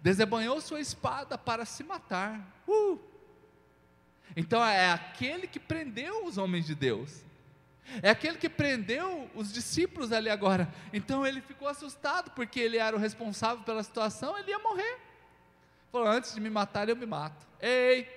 desembanhou 0.00 0.60
sua 0.60 0.80
espada 0.80 1.36
para 1.36 1.64
se 1.64 1.82
matar. 1.82 2.40
Uh! 2.68 3.00
Então 4.36 4.64
é 4.64 4.92
aquele 4.92 5.48
que 5.48 5.58
prendeu 5.58 6.24
os 6.24 6.38
homens 6.38 6.66
de 6.66 6.74
Deus. 6.76 7.24
É 8.00 8.10
aquele 8.10 8.38
que 8.38 8.48
prendeu 8.48 9.28
os 9.34 9.52
discípulos 9.52 10.12
ali 10.12 10.30
agora. 10.30 10.72
Então 10.92 11.26
ele 11.26 11.40
ficou 11.40 11.66
assustado 11.66 12.30
porque 12.30 12.60
ele 12.60 12.76
era 12.76 12.94
o 12.94 12.98
responsável 12.98 13.64
pela 13.64 13.82
situação, 13.82 14.38
ele 14.38 14.50
ia 14.50 14.60
morrer. 14.60 14.98
Falou: 15.90 16.06
antes 16.06 16.32
de 16.32 16.40
me 16.40 16.50
matar, 16.50 16.88
eu 16.88 16.94
me 16.94 17.06
mato. 17.06 17.44
Ei! 17.60 18.08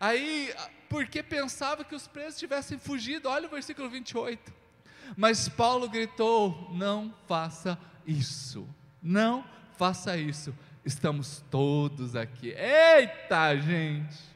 Aí, 0.00 0.54
porque 0.88 1.22
pensava 1.22 1.84
que 1.84 1.94
os 1.94 2.08
presos 2.08 2.38
tivessem 2.38 2.78
fugido, 2.78 3.28
olha 3.28 3.46
o 3.46 3.50
versículo 3.50 3.90
28. 3.90 4.67
Mas 5.16 5.48
Paulo 5.48 5.88
gritou: 5.88 6.70
não 6.72 7.14
faça 7.26 7.78
isso, 8.06 8.68
não 9.02 9.44
faça 9.76 10.16
isso. 10.16 10.54
Estamos 10.84 11.44
todos 11.50 12.16
aqui. 12.16 12.48
Eita, 12.50 13.56
gente! 13.58 14.28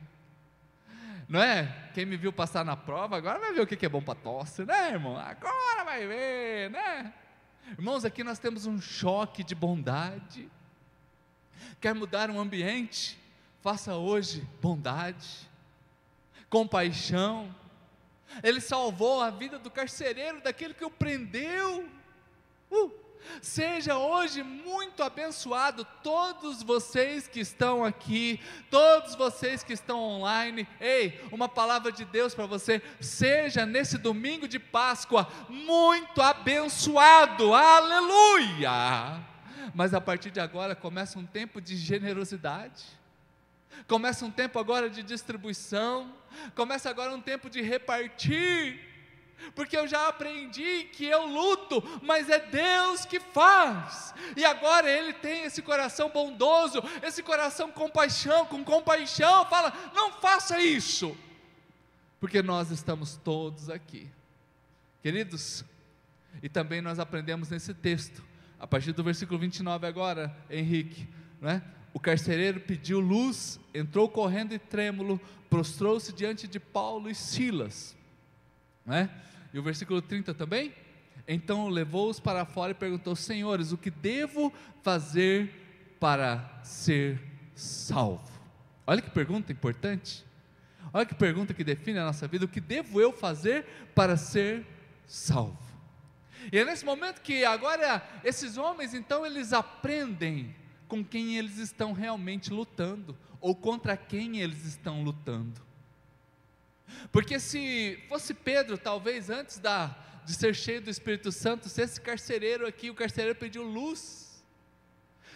Não 1.29 1.41
é? 1.43 1.91
Quem 1.95 2.05
me 2.05 2.17
viu 2.17 2.33
passar 2.33 2.63
na 2.65 2.77
prova, 2.77 3.17
agora 3.17 3.39
vai 3.39 3.55
ver 3.55 3.63
o 3.63 3.67
que 3.67 3.87
é 3.87 3.89
bom 3.89 4.03
para 4.03 4.15
tosse, 4.15 4.67
né, 4.67 4.91
irmão? 4.91 5.17
Agora 5.17 5.83
vai 5.85 6.07
ver, 6.07 6.71
né? 6.71 7.13
Irmãos, 7.71 8.05
aqui 8.05 8.23
nós 8.23 8.39
temos 8.39 8.67
um 8.67 8.81
choque 8.81 9.43
de 9.43 9.55
bondade. 9.55 10.51
Quer 11.81 11.95
mudar 11.95 12.29
um 12.29 12.39
ambiente? 12.39 13.19
Faça 13.63 13.95
hoje 13.95 14.47
bondade, 14.61 15.49
compaixão, 16.51 17.55
ele 18.43 18.61
salvou 18.61 19.21
a 19.21 19.31
vida 19.31 19.59
do 19.59 19.71
carcereiro, 19.71 20.41
daquele 20.41 20.75
que 20.75 20.85
o 20.85 20.91
prendeu. 20.91 21.89
Uh, 22.71 22.93
seja 23.41 23.97
hoje 23.97 24.43
muito 24.43 25.03
abençoado, 25.03 25.87
todos 26.03 26.63
vocês 26.63 27.29
que 27.29 27.41
estão 27.41 27.85
aqui, 27.85 28.41
todos 28.71 29.15
vocês 29.15 29.63
que 29.63 29.73
estão 29.73 29.99
online. 29.99 30.67
Ei, 30.81 31.21
uma 31.31 31.49
palavra 31.49 31.93
de 31.93 32.05
Deus 32.05 32.35
para 32.35 32.47
você. 32.47 32.83
Seja 33.01 33.67
nesse 33.67 33.99
domingo 33.99 34.49
de 34.49 34.59
Páscoa 34.59 35.29
muito 35.49 36.21
abençoado, 36.21 37.55
aleluia. 37.55 39.21
Mas 39.75 39.95
a 39.95 40.01
partir 40.01 40.31
de 40.31 40.41
agora 40.41 40.75
começa 40.75 41.19
um 41.19 41.27
tempo 41.27 41.61
de 41.61 41.77
generosidade 41.77 43.02
Começa 43.87 44.25
um 44.25 44.31
tempo 44.31 44.59
agora 44.59 44.89
de 44.89 45.03
distribuição, 45.03 46.13
começa 46.55 46.89
agora 46.89 47.15
um 47.15 47.21
tempo 47.21 47.51
de 47.51 47.61
repartir, 47.61 48.81
porque 49.55 49.77
eu 49.77 49.87
já 49.89 50.09
aprendi 50.09 50.85
que 50.85 51.05
eu 51.05 51.27
luto, 51.27 51.83
mas 52.03 52.29
é 52.29 52.39
Deus 52.39 53.05
que 53.05 53.19
faz, 53.19 54.15
e 54.37 54.45
agora 54.45 54.91
Ele 54.91 55.13
tem 55.13 55.45
esse 55.45 55.61
coração 55.61 56.11
bondoso, 56.11 56.83
esse 57.03 57.23
coração 57.23 57.71
com 57.71 57.83
compaixão, 57.83 58.47
com 58.47 58.65
compaixão, 58.65 59.45
fala: 59.47 59.73
não 59.95 60.13
faça 60.13 60.61
isso, 60.61 61.17
porque 62.21 62.43
nós 62.43 62.71
estamos 62.71 63.17
todos 63.17 63.69
aqui, 63.69 64.09
queridos, 65.03 65.65
e 66.43 66.49
também 66.49 66.81
nós 66.81 66.99
aprendemos 66.99 67.51
nesse 67.51 67.75
texto, 67.75 68.23
a 68.59 68.67
partir 68.67 68.93
do 68.93 69.03
versículo 69.03 69.39
29 69.41 69.87
agora, 69.87 70.35
Henrique, 70.49 71.09
não 71.41 71.51
é? 71.51 71.63
O 71.93 72.01
carcereiro 72.01 72.61
pediu 72.61 73.01
luz, 73.01 73.61
entrou 73.75 74.09
correndo 74.09 74.53
e 74.53 74.59
trêmulo, 74.59 75.21
prostrou-se 75.51 76.13
diante 76.13 76.49
de 76.49 76.59
Paulo 76.59 77.11
e 77.11 77.15
Silas. 77.15 77.97
Né? 78.85 79.11
E 79.53 79.59
o 79.59 79.63
versículo 79.63 80.01
30 80.01 80.33
também? 80.35 80.73
Então 81.29 81.69
levou-os 81.69 82.19
para 82.19 82.45
fora 82.45 82.73
e 82.73 82.75
perguntou: 82.75 83.15
Senhores, 83.15 83.73
o 83.73 83.79
que 83.79 83.91
devo 83.91 84.53
fazer 84.83 85.51
para 86.01 86.61
ser 86.65 87.21
salvo? 87.55 88.31
Olha 88.87 89.01
que 89.01 89.11
pergunta 89.11 89.53
importante. 89.53 90.25
Olha 90.93 91.07
que 91.07 91.15
pergunta 91.15 91.55
que 91.55 91.63
define 91.63 91.99
a 91.99 92.05
nossa 92.05 92.27
vida: 92.27 92.45
o 92.45 92.49
que 92.49 92.61
devo 92.61 93.01
eu 93.01 93.13
fazer 93.13 93.65
para 93.95 94.17
ser 94.17 94.67
salvo? 95.07 95.59
E 96.51 96.59
é 96.59 96.65
nesse 96.65 96.85
momento 96.85 97.21
que 97.21 97.45
agora 97.45 98.03
esses 98.25 98.57
homens, 98.57 98.95
então, 98.95 99.25
eles 99.25 99.53
aprendem 99.53 100.55
com 100.93 101.03
quem 101.03 101.39
eles 101.39 101.57
estão 101.57 101.95
realmente 101.95 102.53
lutando, 102.53 103.17
ou 103.41 103.57
contra 103.57 103.97
quem 103.97 104.43
eles 104.43 104.67
estão 104.67 105.03
lutando. 105.03 105.59
Porque 107.11 107.41
se 107.41 107.99
fosse 108.11 108.35
Pedro, 108.35 108.77
talvez 108.77 109.31
antes 109.31 109.57
da, 109.57 109.97
de 110.27 110.35
ser 110.35 110.55
cheio 110.55 110.83
do 110.83 110.91
Espírito 110.91 111.33
Santo, 111.33 111.67
se 111.71 111.81
esse 111.81 111.99
carcereiro 111.99 112.67
aqui, 112.67 112.91
o 112.91 112.95
carcereiro 112.95 113.39
pediu 113.39 113.63
luz. 113.63 114.45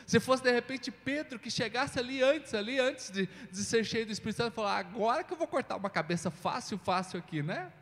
Se 0.05 0.21
fosse 0.21 0.42
de 0.42 0.53
repente 0.53 0.90
Pedro 0.90 1.38
que 1.38 1.51
chegasse 1.51 1.99
ali 1.99 2.23
antes, 2.23 2.53
ali 2.53 2.79
antes 2.79 3.11
de, 3.11 3.27
de 3.51 3.64
ser 3.64 3.83
cheio 3.83 4.05
do 4.05 4.12
Espírito 4.12 4.37
Santo, 4.37 4.53
falar: 4.53 4.77
agora 4.77 5.25
que 5.25 5.33
eu 5.33 5.38
vou 5.38 5.49
cortar 5.49 5.77
uma 5.77 5.88
cabeça 5.88 6.31
fácil, 6.31 6.77
fácil 6.77 7.19
aqui, 7.19 7.42
né? 7.42 7.73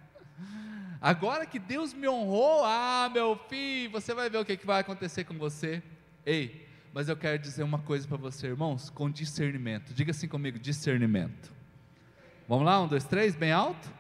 Agora 1.01 1.45
que 1.45 1.59
Deus 1.59 1.93
me 1.93 2.09
honrou, 2.09 2.65
ah, 2.65 3.11
meu 3.13 3.37
filho, 3.49 3.91
você 3.91 4.15
vai 4.15 4.31
ver 4.31 4.39
o 4.39 4.45
que, 4.45 4.57
que 4.57 4.65
vai 4.65 4.81
acontecer 4.81 5.25
com 5.25 5.37
você. 5.37 5.83
Ei, 6.25 6.65
mas 6.95 7.09
eu 7.09 7.17
quero 7.17 7.43
dizer 7.43 7.65
uma 7.65 7.81
coisa 7.81 8.07
para 8.07 8.17
você, 8.17 8.47
irmãos, 8.47 8.89
com 8.89 9.11
discernimento. 9.11 9.93
Diga 9.93 10.13
assim 10.13 10.29
comigo: 10.29 10.61
discernimento. 10.61 11.53
Vamos 12.49 12.65
lá, 12.65 12.81
um, 12.81 12.87
dois, 12.87 13.03
três, 13.03 13.35
bem 13.35 13.51
alto? 13.51 13.93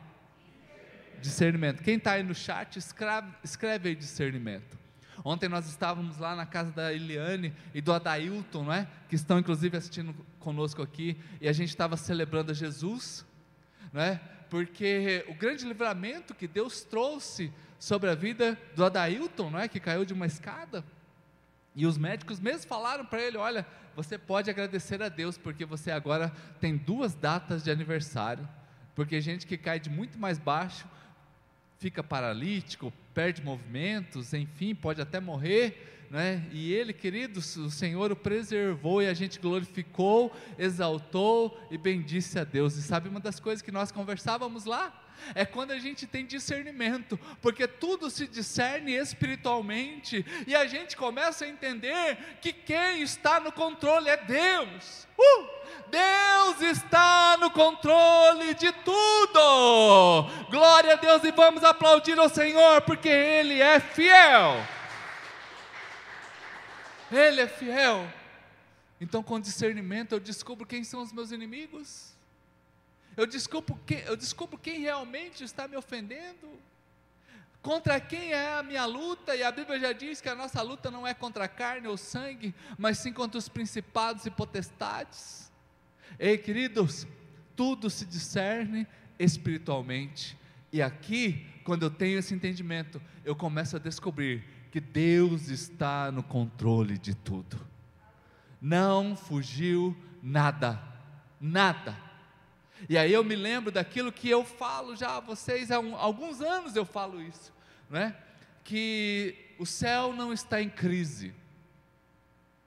Discernimento. 1.20 1.82
Quem 1.82 1.96
está 1.96 2.12
aí 2.12 2.22
no 2.22 2.34
chat, 2.34 2.76
escreve, 2.76 3.32
escreve 3.42 3.88
aí 3.88 3.96
discernimento. 3.96 4.78
Ontem 5.24 5.48
nós 5.48 5.66
estávamos 5.68 6.18
lá 6.18 6.36
na 6.36 6.46
casa 6.46 6.70
da 6.70 6.92
Eliane 6.92 7.52
e 7.74 7.80
do 7.80 7.92
Adailton, 7.92 8.62
não 8.62 8.72
é? 8.72 8.86
Que 9.08 9.16
estão 9.16 9.40
inclusive 9.40 9.76
assistindo 9.76 10.14
conosco 10.38 10.80
aqui, 10.80 11.16
e 11.40 11.48
a 11.48 11.52
gente 11.52 11.70
estava 11.70 11.96
celebrando 11.96 12.52
a 12.52 12.54
Jesus, 12.54 13.26
não 13.92 14.02
é? 14.02 14.20
Porque 14.48 15.24
o 15.28 15.34
grande 15.34 15.66
livramento 15.66 16.32
que 16.32 16.46
Deus 16.46 16.82
trouxe 16.82 17.52
sobre 17.76 18.08
a 18.08 18.14
vida 18.14 18.56
do 18.76 18.84
Adailton, 18.84 19.50
não 19.50 19.58
é? 19.58 19.66
Que 19.66 19.80
caiu 19.80 20.04
de 20.04 20.12
uma 20.12 20.26
escada. 20.26 20.84
E 21.74 21.86
os 21.86 21.98
médicos 21.98 22.40
mesmo 22.40 22.68
falaram 22.68 23.04
para 23.04 23.22
ele: 23.22 23.36
olha, 23.36 23.66
você 23.96 24.18
pode 24.18 24.50
agradecer 24.50 25.02
a 25.02 25.08
Deus, 25.08 25.36
porque 25.36 25.64
você 25.64 25.90
agora 25.90 26.32
tem 26.60 26.76
duas 26.76 27.14
datas 27.14 27.62
de 27.62 27.70
aniversário. 27.70 28.48
Porque 28.94 29.20
gente 29.20 29.46
que 29.46 29.58
cai 29.58 29.80
de 29.80 29.90
muito 29.90 30.18
mais 30.18 30.38
baixo 30.38 30.86
fica 31.78 32.02
paralítico, 32.02 32.92
perde 33.12 33.42
movimentos, 33.42 34.32
enfim, 34.32 34.74
pode 34.74 35.02
até 35.02 35.20
morrer. 35.20 36.06
Né? 36.10 36.46
E 36.52 36.72
ele, 36.72 36.92
queridos, 36.92 37.56
o 37.56 37.70
Senhor 37.70 38.12
o 38.12 38.16
preservou 38.16 39.02
e 39.02 39.08
a 39.08 39.14
gente 39.14 39.40
glorificou, 39.40 40.34
exaltou 40.58 41.60
e 41.70 41.76
bendisse 41.76 42.38
a 42.38 42.44
Deus. 42.44 42.76
E 42.76 42.82
sabe 42.82 43.08
uma 43.08 43.20
das 43.20 43.40
coisas 43.40 43.60
que 43.60 43.72
nós 43.72 43.90
conversávamos 43.90 44.64
lá? 44.64 45.03
É 45.34 45.44
quando 45.44 45.72
a 45.72 45.78
gente 45.78 46.06
tem 46.06 46.26
discernimento, 46.26 47.18
porque 47.40 47.66
tudo 47.66 48.10
se 48.10 48.26
discerne 48.26 48.92
espiritualmente, 48.92 50.24
e 50.46 50.54
a 50.54 50.66
gente 50.66 50.96
começa 50.96 51.44
a 51.44 51.48
entender 51.48 52.38
que 52.40 52.52
quem 52.52 53.02
está 53.02 53.40
no 53.40 53.52
controle 53.52 54.08
é 54.08 54.16
Deus. 54.16 55.06
Uh! 55.18 55.64
Deus 55.90 56.60
está 56.60 57.36
no 57.38 57.50
controle 57.50 58.54
de 58.54 58.72
tudo. 58.72 60.28
Glória 60.50 60.94
a 60.94 60.96
Deus 60.96 61.22
e 61.24 61.30
vamos 61.30 61.62
aplaudir 61.62 62.18
ao 62.18 62.28
Senhor, 62.28 62.82
porque 62.82 63.08
Ele 63.08 63.60
é 63.60 63.78
fiel. 63.80 64.56
Ele 67.10 67.40
é 67.42 67.48
fiel. 67.48 68.06
Então, 69.00 69.22
com 69.22 69.38
discernimento, 69.38 70.12
eu 70.12 70.20
descubro 70.20 70.66
quem 70.66 70.82
são 70.82 71.00
os 71.02 71.12
meus 71.12 71.30
inimigos 71.30 72.13
eu 73.16 73.26
descubro, 73.26 73.78
quem, 73.86 73.98
eu 74.00 74.16
descubro 74.16 74.58
quem 74.58 74.80
realmente 74.80 75.44
está 75.44 75.68
me 75.68 75.76
ofendendo, 75.76 76.48
contra 77.62 78.00
quem 78.00 78.32
é 78.32 78.58
a 78.58 78.62
minha 78.62 78.84
luta, 78.84 79.34
e 79.34 79.42
a 79.42 79.50
Bíblia 79.50 79.78
já 79.78 79.92
diz 79.92 80.20
que 80.20 80.28
a 80.28 80.34
nossa 80.34 80.60
luta 80.62 80.90
não 80.90 81.06
é 81.06 81.14
contra 81.14 81.44
a 81.44 81.48
carne 81.48 81.86
ou 81.88 81.96
sangue, 81.96 82.54
mas 82.76 82.98
sim 82.98 83.12
contra 83.12 83.38
os 83.38 83.48
principados 83.48 84.26
e 84.26 84.30
potestades. 84.30 85.50
Ei, 86.18 86.36
queridos, 86.36 87.06
tudo 87.56 87.88
se 87.88 88.04
discerne 88.04 88.86
espiritualmente, 89.18 90.36
e 90.72 90.82
aqui, 90.82 91.46
quando 91.62 91.84
eu 91.84 91.90
tenho 91.90 92.18
esse 92.18 92.34
entendimento, 92.34 93.00
eu 93.24 93.36
começo 93.36 93.76
a 93.76 93.78
descobrir 93.78 94.44
que 94.72 94.80
Deus 94.80 95.48
está 95.48 96.10
no 96.10 96.22
controle 96.22 96.98
de 96.98 97.14
tudo, 97.14 97.64
não 98.60 99.14
fugiu 99.14 99.96
nada, 100.20 100.82
nada 101.40 101.96
e 102.88 102.98
aí 102.98 103.12
eu 103.12 103.24
me 103.24 103.34
lembro 103.34 103.70
daquilo 103.70 104.12
que 104.12 104.28
eu 104.28 104.44
falo 104.44 104.94
já 104.94 105.16
a 105.16 105.20
vocês 105.20 105.70
há 105.70 105.78
um, 105.80 105.96
alguns 105.96 106.40
anos 106.40 106.76
eu 106.76 106.84
falo 106.84 107.20
isso, 107.22 107.52
não 107.88 108.00
é? 108.00 108.16
Que 108.62 109.36
o 109.58 109.66
céu 109.66 110.12
não 110.12 110.32
está 110.32 110.60
em 110.60 110.68
crise. 110.68 111.34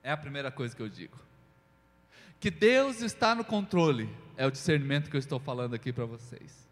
É 0.04 0.12
a 0.12 0.18
primeira 0.18 0.52
coisa 0.52 0.76
que 0.76 0.82
eu 0.82 0.90
digo. 0.90 1.18
Que 2.40 2.50
Deus 2.50 3.02
está 3.02 3.36
no 3.36 3.44
controle, 3.44 4.10
é 4.36 4.46
o 4.46 4.52
discernimento 4.52 5.10
que 5.10 5.16
eu 5.16 5.20
estou 5.20 5.40
falando 5.40 5.74
aqui 5.74 5.92
para 5.92 6.06
vocês. 6.06 6.68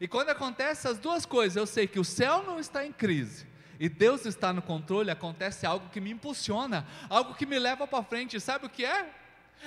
E 0.00 0.06
quando 0.06 0.28
acontece 0.28 0.86
essas 0.86 0.98
duas 0.98 1.26
coisas, 1.26 1.56
eu 1.56 1.66
sei 1.66 1.86
que 1.86 1.98
o 1.98 2.04
céu 2.04 2.44
não 2.44 2.60
está 2.60 2.86
em 2.86 2.92
crise 2.92 3.46
e 3.80 3.88
Deus 3.88 4.26
está 4.26 4.52
no 4.52 4.60
controle, 4.60 5.10
acontece 5.10 5.64
algo 5.64 5.88
que 5.90 6.00
me 6.00 6.10
impulsiona, 6.10 6.86
algo 7.08 7.34
que 7.34 7.46
me 7.46 7.58
leva 7.58 7.86
para 7.86 8.02
frente. 8.02 8.38
Sabe 8.40 8.66
o 8.66 8.70
que 8.70 8.84
é? 8.84 9.08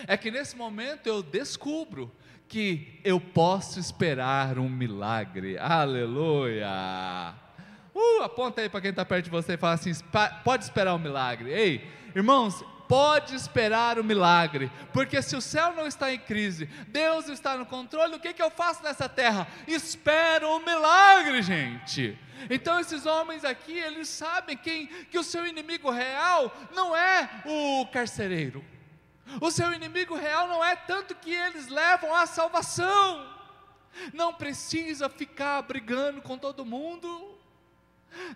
É 0.08 0.18
que 0.18 0.32
nesse 0.32 0.56
momento 0.56 1.08
eu 1.08 1.24
descubro 1.24 2.12
que 2.52 3.00
eu 3.02 3.18
posso 3.18 3.80
esperar 3.80 4.60
um 4.60 4.68
milagre. 4.68 5.58
Aleluia! 5.58 7.34
Uh, 7.96 8.24
aponta 8.24 8.60
aí 8.60 8.68
para 8.68 8.82
quem 8.82 8.90
está 8.90 9.06
perto 9.06 9.24
de 9.24 9.32
você 9.32 9.54
e 9.54 9.58
fala 9.58 9.76
assim: 9.76 9.94
pode 10.44 10.66
esperar 10.66 10.94
um 10.94 11.00
milagre. 11.00 11.50
Ei, 11.50 11.90
irmãos, 12.14 12.62
pode 12.90 13.36
esperar 13.36 13.98
um 13.98 14.04
milagre, 14.04 14.70
porque 14.92 15.22
se 15.22 15.34
o 15.34 15.42
céu 15.42 15.74
não 15.74 15.88
está 15.88 16.14
em 16.14 16.20
crise, 16.20 16.66
Deus 16.90 17.30
está 17.30 17.56
no 17.56 17.66
controle, 17.66 18.16
o 18.16 18.20
que, 18.20 18.34
que 18.34 18.44
eu 18.44 18.52
faço 18.52 18.84
nessa 18.84 19.08
terra? 19.08 19.48
Espero 19.66 20.50
um 20.50 20.60
milagre, 20.60 21.42
gente. 21.42 22.20
Então 22.50 22.78
esses 22.82 23.06
homens 23.06 23.46
aqui, 23.46 23.78
eles 23.78 24.10
sabem 24.10 24.58
quem, 24.58 24.88
que 24.88 25.18
o 25.18 25.24
seu 25.24 25.48
inimigo 25.48 25.90
real 25.90 26.54
não 26.76 26.94
é 26.94 27.30
o 27.46 27.86
carcereiro, 27.94 28.62
o 29.40 29.52
seu 29.52 29.72
inimigo 29.74 30.16
real 30.16 30.48
não 30.48 30.64
é 30.64 30.76
tanto 30.76 31.16
que 31.16 31.32
eles 31.32 31.68
levam 31.68 32.16
à 32.16 32.26
salvação. 32.26 33.30
Não 34.14 34.34
precisa 34.34 35.10
ficar 35.10 35.62
brigando 35.62 36.22
com 36.22 36.38
todo 36.38 36.66
mundo. 36.66 37.38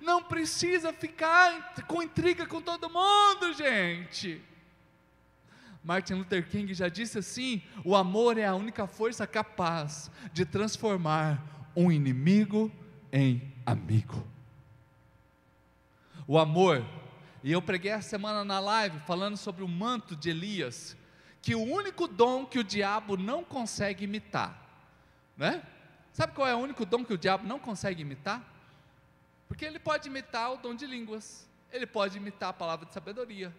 Não 0.01 0.23
precisa 0.23 0.93
ficar 0.93 1.73
com 1.87 2.01
intriga 2.01 2.45
com 2.45 2.61
todo 2.61 2.89
mundo, 2.89 3.53
gente. 3.53 4.41
Martin 5.83 6.15
Luther 6.15 6.47
King 6.47 6.73
já 6.73 6.87
disse 6.87 7.19
assim: 7.19 7.61
o 7.83 7.95
amor 7.95 8.37
é 8.37 8.45
a 8.45 8.55
única 8.55 8.87
força 8.87 9.27
capaz 9.27 10.09
de 10.33 10.45
transformar 10.45 11.43
um 11.75 11.91
inimigo 11.91 12.71
em 13.11 13.53
amigo. 13.65 14.25
O 16.27 16.39
amor 16.39 16.83
e 17.45 17.51
eu 17.51 17.61
preguei 17.61 17.91
essa 17.91 18.09
semana 18.09 18.43
na 18.43 18.59
live 18.59 18.99
falando 19.01 19.37
sobre 19.37 19.63
o 19.63 19.67
manto 19.67 20.15
de 20.15 20.31
Elias, 20.31 20.97
que 21.43 21.53
o 21.53 21.61
único 21.61 22.07
dom 22.07 22.43
que 22.43 22.57
o 22.57 22.63
diabo 22.63 23.15
não 23.15 23.43
consegue 23.43 24.03
imitar, 24.03 24.59
né? 25.37 25.61
Sabe 26.11 26.33
qual 26.33 26.47
é 26.47 26.55
o 26.55 26.57
único 26.57 26.83
dom 26.87 27.05
que 27.05 27.13
o 27.13 27.17
diabo 27.19 27.45
não 27.45 27.59
consegue 27.59 28.01
imitar? 28.01 28.43
Porque 29.47 29.63
ele 29.63 29.77
pode 29.77 30.09
imitar 30.09 30.53
o 30.53 30.57
dom 30.57 30.73
de 30.73 30.87
línguas, 30.87 31.47
ele 31.71 31.85
pode 31.85 32.17
imitar 32.17 32.49
a 32.49 32.53
palavra 32.53 32.87
de 32.87 32.93
sabedoria. 32.93 33.55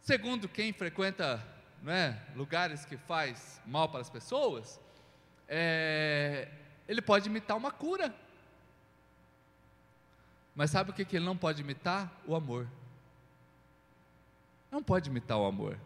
Segundo 0.00 0.48
quem 0.48 0.72
frequenta 0.72 1.44
né, 1.82 2.22
lugares 2.36 2.84
que 2.84 2.96
faz 2.96 3.60
mal 3.66 3.88
para 3.88 4.00
as 4.00 4.08
pessoas, 4.08 4.78
é, 5.48 6.46
ele 6.86 7.02
pode 7.02 7.28
imitar 7.28 7.56
uma 7.56 7.72
cura. 7.72 8.14
Mas 10.58 10.72
sabe 10.72 10.90
o 10.90 10.92
que, 10.92 11.04
que 11.04 11.14
ele 11.14 11.24
não 11.24 11.36
pode 11.36 11.62
imitar? 11.62 12.12
O 12.26 12.34
amor. 12.34 12.66
Não 14.72 14.82
pode 14.82 15.08
imitar 15.08 15.38
o 15.38 15.46
amor. 15.46 15.78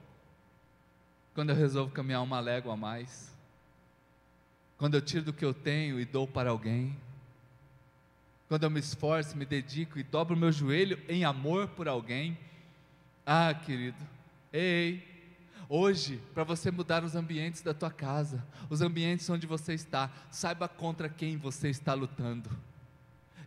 Quando 1.35 1.51
eu 1.51 1.57
resolvo 1.57 1.93
caminhar 1.93 2.23
uma 2.23 2.41
légua 2.41 2.73
a 2.73 2.77
mais, 2.77 3.31
quando 4.79 4.95
eu 4.95 5.03
tiro 5.03 5.27
do 5.27 5.33
que 5.35 5.45
eu 5.45 5.53
tenho 5.53 6.01
e 6.01 6.07
dou 6.07 6.27
para 6.27 6.49
alguém, 6.49 6.99
quando 8.49 8.63
eu 8.63 8.71
me 8.71 8.81
esforço, 8.81 9.37
me 9.37 9.45
dedico 9.45 9.99
e 9.99 10.03
dobro 10.03 10.35
meu 10.35 10.51
joelho 10.51 10.99
em 11.07 11.23
amor 11.23 11.69
por 11.69 11.87
alguém, 11.87 12.39
ah, 13.27 13.53
querido, 13.53 14.03
ei, 14.51 15.07
hoje, 15.69 16.19
para 16.33 16.45
você 16.45 16.71
mudar 16.71 17.05
os 17.05 17.15
ambientes 17.15 17.61
da 17.61 17.75
tua 17.75 17.91
casa, 17.91 18.43
os 18.71 18.81
ambientes 18.81 19.29
onde 19.29 19.47
você 19.47 19.75
está, 19.75 20.11
saiba 20.31 20.67
contra 20.67 21.11
quem 21.11 21.37
você 21.37 21.69
está 21.69 21.93
lutando 21.93 22.49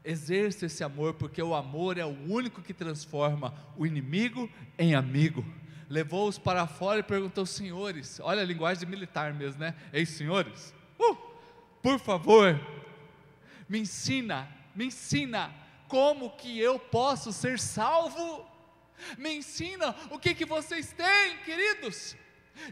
exerça 0.06 0.68
esse 0.68 0.84
amor, 0.84 1.16
porque 1.16 1.42
o 1.42 1.56
amor 1.56 1.98
é 1.98 2.06
o 2.06 2.16
único 2.32 2.62
que 2.62 2.74
transforma 2.74 3.54
o 3.76 3.86
inimigo 3.86 4.50
em 4.78 4.96
amigo. 4.96 5.44
Levou-os 5.90 6.38
para 6.38 6.68
fora 6.68 7.00
e 7.00 7.04
perguntou: 7.04 7.46
senhores, 7.46 8.20
olha 8.22 8.42
a 8.42 8.46
linguagem 8.46 8.88
militar 8.88 9.34
mesmo, 9.34 9.60
né? 9.60 9.76
Ei, 9.92 10.06
senhores, 10.06 10.74
uh, 11.00 11.18
por 11.82 12.00
favor, 12.00 12.60
me 13.68 13.80
ensina, 13.80 14.48
me 14.76 14.86
ensina 14.86 15.54
como 15.88 16.32
que 16.38 16.60
eu 16.60 16.80
posso 16.80 17.34
ser 17.34 17.60
salvo. 17.60 18.46
Me 19.18 19.36
ensina 19.36 19.94
o 20.10 20.18
que, 20.18 20.34
que 20.34 20.46
vocês 20.46 20.94
têm, 20.94 21.38
queridos. 21.44 22.16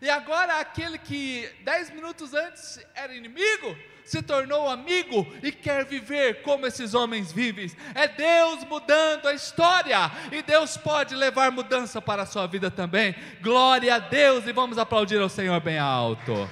E 0.01 0.09
agora 0.09 0.59
aquele 0.59 0.97
que 0.97 1.49
dez 1.63 1.89
minutos 1.89 2.33
antes 2.33 2.79
era 2.95 3.13
inimigo, 3.13 3.77
se 4.03 4.21
tornou 4.21 4.69
amigo 4.69 5.25
e 5.41 5.51
quer 5.51 5.85
viver 5.85 6.41
como 6.41 6.65
esses 6.65 6.93
homens 6.93 7.31
vivem. 7.31 7.71
É 7.95 8.07
Deus 8.07 8.63
mudando 8.65 9.27
a 9.27 9.33
história 9.33 10.11
e 10.31 10.41
Deus 10.41 10.77
pode 10.77 11.15
levar 11.15 11.51
mudança 11.51 12.01
para 12.01 12.23
a 12.23 12.25
sua 12.25 12.47
vida 12.47 12.69
também. 12.69 13.15
Glória 13.41 13.95
a 13.95 13.99
Deus 13.99 14.45
e 14.47 14.51
vamos 14.51 14.77
aplaudir 14.77 15.21
ao 15.21 15.29
Senhor 15.29 15.59
bem 15.61 15.77
alto. 15.77 16.49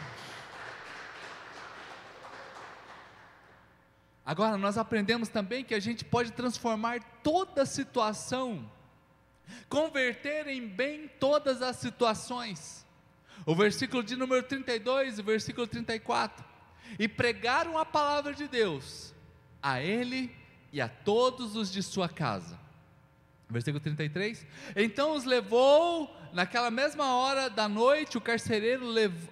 Agora 4.25 4.57
nós 4.57 4.77
aprendemos 4.77 5.29
também 5.29 5.63
que 5.63 5.73
a 5.73 5.79
gente 5.79 6.05
pode 6.05 6.31
transformar 6.31 7.01
toda 7.23 7.65
situação 7.65 8.69
converter 9.69 10.47
em 10.47 10.67
bem 10.67 11.09
todas 11.19 11.61
as 11.61 11.77
situações. 11.77 12.80
O 13.45 13.55
versículo 13.55 14.03
de 14.03 14.15
número 14.15 14.43
32 14.43 15.17
e 15.17 15.21
o 15.21 15.23
versículo 15.23 15.67
34. 15.67 16.45
E 16.99 17.07
pregaram 17.07 17.77
a 17.77 17.85
palavra 17.85 18.33
de 18.33 18.47
Deus 18.47 19.13
a 19.61 19.81
ele 19.81 20.35
e 20.71 20.81
a 20.81 20.87
todos 20.87 21.55
os 21.55 21.71
de 21.71 21.83
sua 21.83 22.09
casa. 22.09 22.59
Versículo 23.49 23.81
33. 23.81 24.45
Então 24.75 25.15
os 25.15 25.25
levou, 25.25 26.15
naquela 26.33 26.71
mesma 26.71 27.15
hora 27.15 27.49
da 27.49 27.67
noite, 27.67 28.17
o 28.17 28.21
carcereiro 28.21 28.85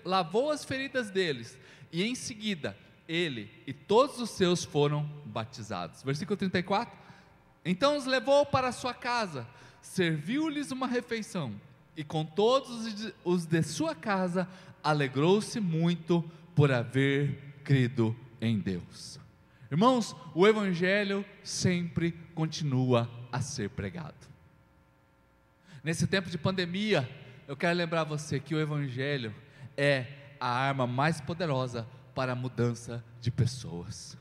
lavou 0.04 0.52
as 0.52 0.66
feridas 0.66 1.10
deles, 1.10 1.58
e 1.92 2.04
em 2.04 2.16
seguida 2.16 2.78
ele 3.08 3.50
e 3.66 3.74
todos 3.74 4.20
os 4.20 4.32
seus 4.32 4.64
foram 4.64 5.04
batizados. 5.26 6.04
Versículo 6.04 6.38
34. 6.38 6.98
Então 7.64 7.98
os 7.98 8.06
levou 8.06 8.46
para 8.46 8.72
sua 8.72 8.94
casa, 8.94 9.48
serviu-lhes 9.82 10.72
uma 10.72 10.88
refeição, 10.88 11.60
e 12.00 12.04
com 12.06 12.24
todos 12.24 13.12
os 13.26 13.46
de 13.46 13.62
sua 13.62 13.94
casa 13.94 14.48
alegrou-se 14.82 15.60
muito 15.60 16.24
por 16.56 16.72
haver 16.72 17.58
crido 17.62 18.16
em 18.40 18.58
Deus. 18.58 19.20
Irmãos, 19.70 20.16
o 20.34 20.48
Evangelho 20.48 21.26
sempre 21.44 22.14
continua 22.34 23.10
a 23.30 23.42
ser 23.42 23.70
pregado. 23.72 24.16
Nesse 25.84 26.08
tempo 26.08 26.30
de 26.30 26.38
pandemia, 26.38 27.06
eu 27.46 27.58
quero 27.58 27.78
lembrar 27.78 28.06
você 28.06 28.40
que 28.40 28.56
o 28.56 28.62
Evangelho 28.62 29.36
é 29.76 30.08
a 30.40 30.48
arma 30.48 30.88
mais 30.88 31.20
poderosa 31.20 31.86
para 32.16 32.32
a 32.32 32.36
mudança 32.36 33.04
de 33.20 33.30
pessoas. 33.30 34.18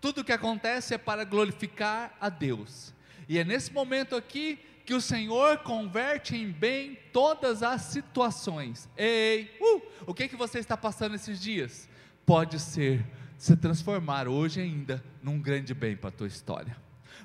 Tudo 0.00 0.22
o 0.22 0.24
que 0.24 0.32
acontece 0.32 0.94
é 0.94 0.98
para 0.98 1.24
glorificar 1.24 2.16
a 2.18 2.30
Deus. 2.30 2.94
E 3.28 3.36
é 3.36 3.44
nesse 3.44 3.70
momento 3.70 4.16
aqui 4.16 4.58
que 4.84 4.94
o 4.94 5.00
Senhor 5.00 5.58
converte 5.58 6.36
em 6.36 6.50
bem 6.50 6.98
todas 7.12 7.62
as 7.62 7.82
situações. 7.82 8.88
Ei, 8.96 9.56
uh, 9.60 9.82
o 10.06 10.14
que 10.14 10.28
que 10.28 10.36
você 10.36 10.58
está 10.58 10.76
passando 10.76 11.14
esses 11.14 11.40
dias? 11.40 11.88
Pode 12.26 12.58
ser 12.58 13.04
se 13.38 13.56
transformar 13.56 14.28
hoje 14.28 14.60
ainda 14.60 15.02
num 15.22 15.40
grande 15.40 15.74
bem 15.74 15.96
para 15.96 16.08
a 16.08 16.12
tua 16.12 16.26
história. 16.26 16.76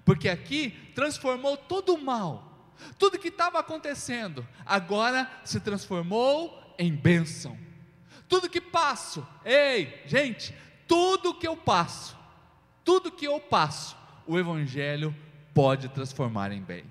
Porque 0.04 0.30
aqui 0.30 0.72
transformou 0.96 1.58
todo 1.58 1.94
o 1.94 2.04
mal, 2.04 2.74
tudo 2.98 3.20
que 3.20 3.28
estava 3.28 3.60
acontecendo, 3.60 4.48
agora 4.66 5.30
se 5.44 5.60
transformou 5.60 6.76
em 6.78 6.94
bênção. 6.94 7.58
Tudo 8.28 8.50
que 8.50 8.60
passo, 8.60 9.26
ei, 9.46 10.02
gente, 10.06 10.54
tudo 10.88 11.34
que 11.34 11.48
eu 11.48 11.56
passo, 11.56 12.18
tudo 12.84 13.12
que 13.12 13.26
eu 13.26 13.40
passo, 13.40 13.96
o 14.26 14.38
Evangelho 14.38 15.16
pode 15.54 15.90
transformar 15.90 16.52
em 16.52 16.62
bem. 16.62 16.84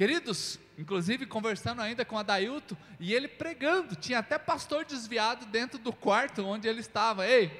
Queridos, 0.00 0.58
inclusive 0.78 1.26
conversando 1.26 1.82
ainda 1.82 2.06
com 2.06 2.16
Adailto, 2.16 2.74
e 2.98 3.12
ele 3.12 3.28
pregando, 3.28 3.94
tinha 3.94 4.20
até 4.20 4.38
pastor 4.38 4.82
desviado 4.82 5.44
dentro 5.44 5.78
do 5.78 5.92
quarto 5.92 6.42
onde 6.42 6.66
ele 6.66 6.80
estava. 6.80 7.26
Ei, 7.26 7.50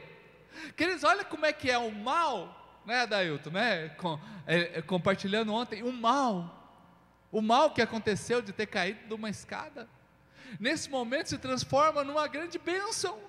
queridos, 0.75 1.05
olha 1.05 1.23
como 1.23 1.45
é 1.45 1.53
que 1.53 1.71
é 1.71 1.77
o 1.77 1.93
mal, 1.93 2.81
né, 2.87 3.03
Adailto, 3.03 3.51
né? 3.51 3.91
Com, 3.91 4.19
é, 4.47 4.79
é, 4.79 4.81
compartilhando 4.81 5.53
ontem, 5.53 5.83
o 5.83 5.93
mal, 5.93 6.81
o 7.31 7.43
mal 7.43 7.73
que 7.75 7.83
aconteceu 7.83 8.41
de 8.41 8.55
ter 8.55 8.69
caído 8.69 9.07
de 9.07 9.13
uma 9.13 9.29
escada 9.29 9.87
nesse 10.59 10.89
momento 10.89 11.29
se 11.29 11.37
transforma 11.37 12.03
numa 12.03 12.27
grande 12.27 12.59
bênção. 12.59 13.21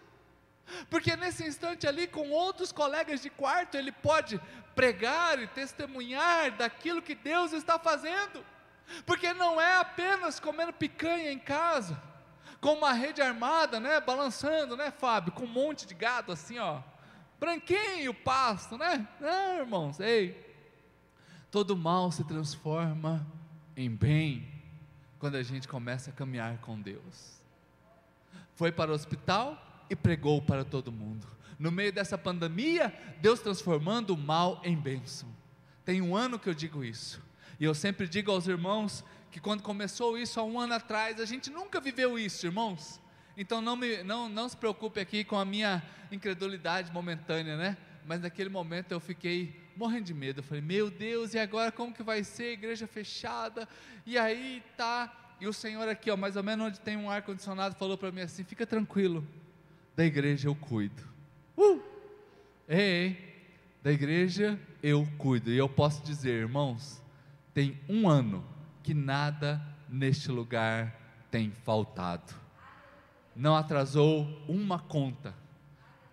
Porque 0.90 1.18
nesse 1.18 1.46
instante 1.46 1.86
ali, 1.86 2.08
com 2.08 2.30
outros 2.30 2.72
colegas 2.72 3.22
de 3.22 3.30
quarto, 3.30 3.76
ele 3.76 3.92
pode 3.92 4.40
pregar 4.74 5.38
e 5.38 5.48
testemunhar 5.48 6.56
daquilo 6.56 7.02
que 7.02 7.14
Deus 7.14 7.52
está 7.52 7.78
fazendo. 7.78 8.42
Porque 9.06 9.34
não 9.34 9.60
é 9.60 9.78
apenas 9.78 10.40
comendo 10.40 10.74
picanha 10.74 11.32
em 11.32 11.40
casa, 11.40 12.02
com 12.60 12.74
uma 12.74 12.94
rede 12.94 13.22
armada, 13.22 13.80
né, 13.80 14.00
balançando, 14.00 14.76
né, 14.78 14.92
Fábio, 14.92 15.32
com 15.32 15.46
um 15.46 15.48
monte 15.48 15.86
de 15.86 15.94
gado 15.94 16.32
assim, 16.32 16.60
ó, 16.60 16.82
branquinho 17.40 18.14
pasto, 18.14 18.78
né? 18.78 19.08
Não, 19.20 19.60
irmãos, 19.60 20.00
ei. 20.00 20.50
Todo 21.50 21.76
mal 21.76 22.12
se 22.12 22.24
transforma 22.24 23.26
em 23.76 23.90
bem 23.90 24.48
quando 25.18 25.36
a 25.36 25.44
gente 25.44 25.68
começa 25.68 26.12
a 26.12 26.14
caminhar 26.14 26.60
com 26.60 26.80
Deus. 26.80 27.42
Foi 28.56 28.72
para 28.72 28.92
o 28.92 28.94
hospital 28.94 29.60
e 29.90 29.96
pregou 29.96 30.42
para 30.42 30.64
todo 30.64 30.92
mundo. 30.92 31.28
No 31.58 31.72
meio 31.72 31.92
dessa 31.92 32.18
pandemia, 32.18 32.94
Deus 33.20 33.40
transformando 33.40 34.14
o 34.14 34.18
mal 34.18 34.62
em 34.64 34.76
bênção. 34.76 35.28
Tem 35.84 36.02
um 36.02 36.16
ano 36.16 36.40
que 36.40 36.50
eu 36.50 36.54
digo 36.54 36.84
isso. 36.84 37.22
E 37.62 37.64
eu 37.64 37.76
sempre 37.76 38.08
digo 38.08 38.32
aos 38.32 38.48
irmãos 38.48 39.06
que 39.30 39.40
quando 39.40 39.62
começou 39.62 40.18
isso 40.18 40.40
há 40.40 40.44
um 40.44 40.60
ano 40.60 40.74
atrás, 40.74 41.20
a 41.20 41.26
gente 41.26 41.52
nunca 41.52 41.80
viveu 41.80 42.18
isso, 42.18 42.48
irmãos. 42.48 43.00
Então 43.38 43.62
não, 43.62 43.76
me, 43.76 44.02
não, 44.02 44.28
não 44.28 44.50
se 44.50 44.58
preocupe 44.58 45.00
aqui 45.00 45.24
com 45.24 45.38
a 45.38 45.46
minha 45.46 45.84
incredulidade 46.12 46.92
momentânea, 46.92 47.56
né? 47.56 47.78
Mas 48.04 48.20
naquele 48.20 48.50
momento 48.50 48.94
eu 48.94 49.00
fiquei 49.00 49.56
morrendo 49.76 50.06
de 50.06 50.14
medo. 50.16 50.40
Eu 50.40 50.44
falei, 50.44 50.64
meu 50.64 50.90
Deus, 50.90 51.36
e 51.36 51.38
agora 51.38 51.72
como 51.72 51.94
que 51.94 52.02
vai 52.02 52.24
ser? 52.24 52.54
Igreja 52.54 52.88
fechada. 52.88 53.70
E 54.08 54.18
aí 54.18 54.64
tá. 54.76 55.36
E 55.40 55.46
o 55.48 55.54
Senhor 55.54 55.88
aqui, 55.88 56.10
ó, 56.10 56.18
mais 56.18 56.36
ou 56.36 56.42
menos 56.42 56.66
onde 56.66 56.80
tem 56.80 56.98
um 56.98 57.12
ar 57.12 57.22
condicionado, 57.22 57.76
falou 57.76 57.96
para 57.96 58.12
mim 58.12 58.22
assim: 58.22 58.44
fica 58.44 58.66
tranquilo, 58.66 59.24
da 59.96 60.04
igreja 60.04 60.48
eu 60.48 60.56
cuido. 60.56 61.04
Uh! 61.56 61.80
Ei, 62.68 62.80
ei, 62.80 63.36
da 63.84 63.92
igreja 63.92 64.60
eu 64.82 65.08
cuido. 65.20 65.52
E 65.52 65.58
eu 65.60 65.70
posso 65.70 66.04
dizer, 66.04 66.32
irmãos, 66.32 67.01
tem 67.54 67.80
um 67.88 68.08
ano 68.08 68.44
que 68.84 68.94
nada 68.94 69.62
neste 69.90 70.32
lugar 70.32 70.96
tem 71.30 71.52
faltado. 71.52 72.34
Não 73.36 73.56
atrasou 73.56 74.28
uma 74.48 74.80
conta. 74.80 75.34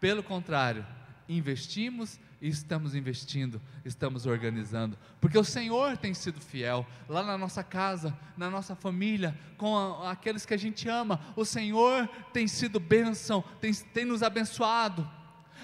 Pelo 0.00 0.22
contrário, 0.22 0.86
investimos 1.28 2.18
e 2.40 2.48
estamos 2.48 2.94
investindo, 2.94 3.60
estamos 3.84 4.24
organizando, 4.24 4.96
porque 5.20 5.36
o 5.36 5.44
Senhor 5.44 5.96
tem 5.96 6.14
sido 6.14 6.40
fiel 6.40 6.86
lá 7.08 7.22
na 7.24 7.36
nossa 7.36 7.64
casa, 7.64 8.16
na 8.36 8.48
nossa 8.48 8.76
família, 8.76 9.36
com 9.56 9.76
a, 9.76 10.12
aqueles 10.12 10.46
que 10.46 10.54
a 10.54 10.58
gente 10.58 10.88
ama. 10.88 11.20
O 11.34 11.44
Senhor 11.44 12.08
tem 12.32 12.46
sido 12.46 12.78
bênção, 12.78 13.42
tem, 13.60 13.74
tem 13.74 14.04
nos 14.04 14.22
abençoado, 14.22 15.08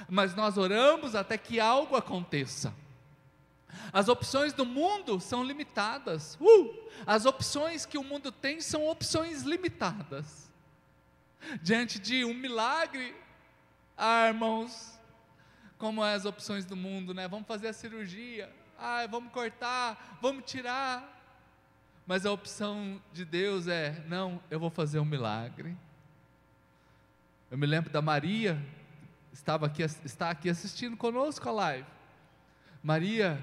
mas 0.09 0.35
nós 0.35 0.59
oramos 0.59 1.15
até 1.15 1.39
que 1.39 1.61
algo 1.61 1.95
aconteça. 1.95 2.75
As 3.93 4.09
opções 4.09 4.53
do 4.53 4.65
mundo 4.65 5.21
são 5.21 5.43
limitadas, 5.43 6.37
uh! 6.41 6.85
as 7.07 7.27
opções 7.27 7.85
que 7.85 7.99
o 7.99 8.05
mundo 8.05 8.31
tem 8.31 8.61
são 8.61 8.87
opções 8.87 9.43
limitadas. 9.43 10.51
Diante 11.63 11.99
de 11.99 12.25
um 12.25 12.35
milagre, 12.35 13.15
ah, 13.97 14.29
irmãos, 14.29 14.99
como 15.79 16.03
as 16.03 16.25
opções 16.25 16.65
do 16.65 16.77
mundo, 16.77 17.13
né? 17.13 17.29
Vamos 17.29 17.47
fazer 17.47 17.69
a 17.69 17.73
cirurgia, 17.73 18.51
ah, 18.79 19.07
vamos 19.07 19.33
cortar, 19.33 20.19
vamos 20.21 20.45
tirar. 20.51 21.13
Mas 22.07 22.27
a 22.27 22.33
opção 22.33 23.01
de 23.13 23.25
Deus 23.25 23.69
é: 23.69 24.03
não, 24.07 24.41
eu 24.51 24.59
vou 24.59 24.71
fazer 24.71 24.99
um 24.99 25.05
milagre. 25.05 25.77
Eu 27.51 27.59
me 27.59 27.67
lembro 27.67 27.91
da 27.91 28.03
Maria, 28.03 28.61
estava 29.33 29.67
aqui, 29.67 29.83
está 29.83 30.31
aqui 30.31 30.49
assistindo 30.49 30.97
conosco 30.97 31.49
a 31.49 31.53
live. 31.53 31.87
Maria, 32.83 33.41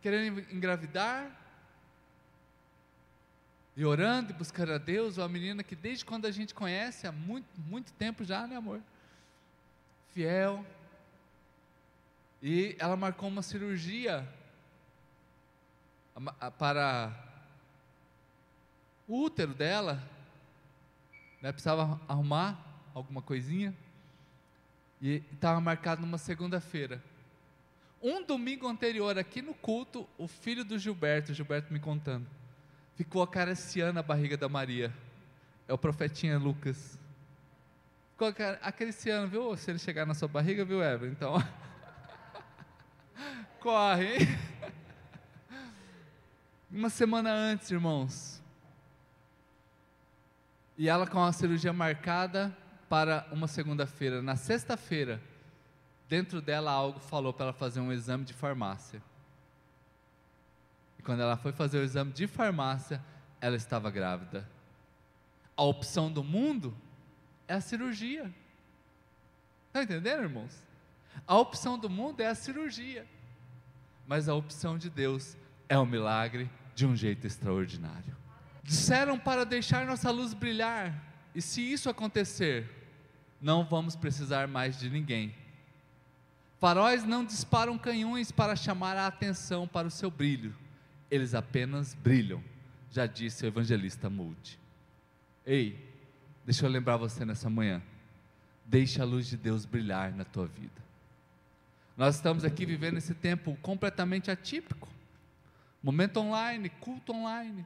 querendo 0.00 0.40
engravidar, 0.52 1.30
e 3.76 3.84
orando 3.84 4.32
e 4.32 4.34
buscando 4.34 4.72
a 4.72 4.78
Deus, 4.78 5.18
uma 5.18 5.28
menina 5.28 5.62
que 5.62 5.76
desde 5.76 6.04
quando 6.04 6.26
a 6.26 6.30
gente 6.32 6.52
conhece, 6.52 7.06
há 7.06 7.12
muito, 7.12 7.48
muito 7.60 7.92
tempo 7.92 8.24
já, 8.24 8.46
né 8.46 8.56
amor? 8.56 8.80
Fiel, 10.12 10.66
e 12.42 12.74
ela 12.78 12.96
marcou 12.96 13.28
uma 13.28 13.42
cirurgia 13.42 14.28
para 16.58 17.12
o 19.06 19.22
útero 19.22 19.54
dela, 19.54 20.02
né, 21.40 21.52
precisava 21.52 22.00
arrumar 22.08 22.58
alguma 22.92 23.22
coisinha, 23.22 23.72
e 25.00 25.22
estava 25.32 25.60
marcado 25.60 26.00
numa 26.00 26.18
segunda-feira. 26.18 27.00
Um 28.00 28.24
domingo 28.24 28.68
anterior, 28.68 29.18
aqui 29.18 29.42
no 29.42 29.52
culto, 29.54 30.08
o 30.16 30.28
filho 30.28 30.64
do 30.64 30.78
Gilberto, 30.78 31.34
Gilberto 31.34 31.72
me 31.72 31.80
contando, 31.80 32.26
ficou 32.94 33.22
acariciando 33.22 33.98
a 33.98 34.02
barriga 34.02 34.36
da 34.36 34.48
Maria. 34.48 34.92
É 35.66 35.72
o 35.72 35.78
profetinha 35.78 36.38
Lucas. 36.38 36.98
Ficou 38.12 38.28
acariciando, 38.62 39.28
viu? 39.28 39.56
Se 39.56 39.70
ele 39.70 39.78
chegar 39.78 40.06
na 40.06 40.14
sua 40.14 40.28
barriga, 40.28 40.64
viu, 40.64 40.82
Eva? 40.82 41.06
Então. 41.06 41.34
Corre, 43.60 44.16
hein? 44.16 44.28
Uma 46.70 46.90
semana 46.90 47.32
antes, 47.32 47.70
irmãos. 47.70 48.42
E 50.76 50.88
ela 50.88 51.06
com 51.06 51.22
a 51.22 51.32
cirurgia 51.32 51.72
marcada 51.72 52.56
para 52.88 53.26
uma 53.32 53.48
segunda-feira. 53.48 54.22
Na 54.22 54.36
sexta-feira, 54.36 55.20
dentro 56.08 56.40
dela 56.40 56.70
algo 56.70 56.98
falou 56.98 57.32
para 57.32 57.46
ela 57.46 57.52
fazer 57.52 57.80
um 57.80 57.92
exame 57.92 58.24
de 58.24 58.32
farmácia. 58.32 59.02
E 60.98 61.02
quando 61.02 61.20
ela 61.20 61.36
foi 61.36 61.52
fazer 61.52 61.78
o 61.78 61.84
exame 61.84 62.12
de 62.12 62.26
farmácia, 62.26 63.02
ela 63.40 63.56
estava 63.56 63.90
grávida. 63.90 64.48
A 65.56 65.62
opção 65.62 66.10
do 66.10 66.24
mundo 66.24 66.74
é 67.46 67.54
a 67.54 67.60
cirurgia. 67.60 68.32
Está 69.68 69.82
entendendo, 69.82 70.22
irmãos? 70.22 70.66
A 71.26 71.36
opção 71.36 71.78
do 71.78 71.90
mundo 71.90 72.20
é 72.20 72.26
a 72.26 72.34
cirurgia. 72.34 73.06
Mas 74.06 74.28
a 74.28 74.34
opção 74.34 74.78
de 74.78 74.88
Deus 74.88 75.36
é 75.68 75.76
o 75.78 75.84
milagre 75.84 76.50
de 76.74 76.86
um 76.86 76.96
jeito 76.96 77.26
extraordinário. 77.26 78.16
Disseram 78.62 79.18
para 79.18 79.44
deixar 79.44 79.86
nossa 79.86 80.10
luz 80.10 80.32
brilhar, 80.32 80.94
e 81.34 81.42
se 81.42 81.60
isso 81.60 81.90
acontecer, 81.90 82.68
não 83.40 83.64
vamos 83.64 83.96
precisar 83.96 84.46
mais 84.48 84.78
de 84.78 84.88
ninguém. 84.88 85.34
Faróis 86.58 87.04
não 87.04 87.24
disparam 87.24 87.78
canhões 87.78 88.32
para 88.32 88.56
chamar 88.56 88.96
a 88.96 89.06
atenção 89.06 89.66
para 89.66 89.86
o 89.86 89.90
seu 89.90 90.10
brilho, 90.10 90.54
eles 91.08 91.32
apenas 91.32 91.94
brilham, 91.94 92.42
já 92.90 93.06
disse 93.06 93.44
o 93.44 93.46
evangelista 93.46 94.10
Moody. 94.10 94.58
Ei, 95.46 95.88
deixa 96.44 96.66
eu 96.66 96.70
lembrar 96.70 96.96
você 96.96 97.24
nessa 97.24 97.48
manhã. 97.48 97.80
Deixe 98.64 99.00
a 99.00 99.04
luz 99.04 99.26
de 99.26 99.36
Deus 99.36 99.64
brilhar 99.64 100.12
na 100.12 100.24
tua 100.24 100.46
vida. 100.46 100.82
Nós 101.96 102.16
estamos 102.16 102.44
aqui 102.44 102.66
vivendo 102.66 102.98
esse 102.98 103.14
tempo 103.14 103.56
completamente 103.62 104.30
atípico. 104.30 104.88
Momento 105.82 106.18
online, 106.18 106.68
culto 106.68 107.12
online. 107.12 107.64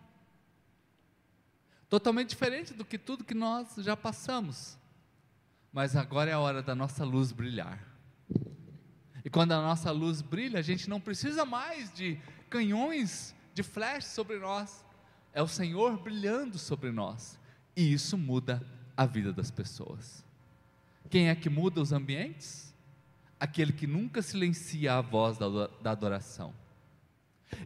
Totalmente 1.89 2.31
diferente 2.31 2.73
do 2.73 2.85
que 2.85 2.99
tudo 2.99 3.25
que 3.25 3.35
nós 3.35 3.75
já 3.79 3.97
passamos. 3.97 4.79
Mas 5.73 5.97
agora 5.97 6.31
é 6.31 6.35
a 6.35 6.39
hora 6.39 6.63
da 6.63 6.75
nossa 6.75 7.05
luz 7.05 7.33
brilhar. 7.33 7.92
E 9.25 9.31
quando 9.31 9.53
a 9.53 9.63
nossa 9.63 9.91
luz 9.91 10.21
brilha, 10.21 10.59
a 10.59 10.63
gente 10.63 10.91
não 10.91 11.01
precisa 11.01 11.45
mais 11.45 11.93
de 11.93 12.19
canhões 12.51 13.35
de 13.55 13.63
flash 13.63 14.07
sobre 14.07 14.39
nós. 14.39 14.85
É 15.33 15.43
o 15.43 15.49
Senhor 15.49 15.99
brilhando 15.99 16.59
sobre 16.59 16.91
nós. 16.91 17.39
E 17.77 17.93
isso 17.93 18.19
muda 18.19 18.67
a 18.97 19.07
vida 19.07 19.33
das 19.33 19.51
pessoas. 19.51 20.25
Quem 21.09 21.29
é 21.29 21.35
que 21.35 21.49
muda 21.49 21.81
os 21.81 21.93
ambientes? 21.93 22.75
Aquele 23.39 23.73
que 23.73 23.87
nunca 23.87 24.23
silencia 24.23 24.95
a 24.95 25.01
voz 25.01 25.39
da, 25.39 25.91
adoração. 25.91 26.55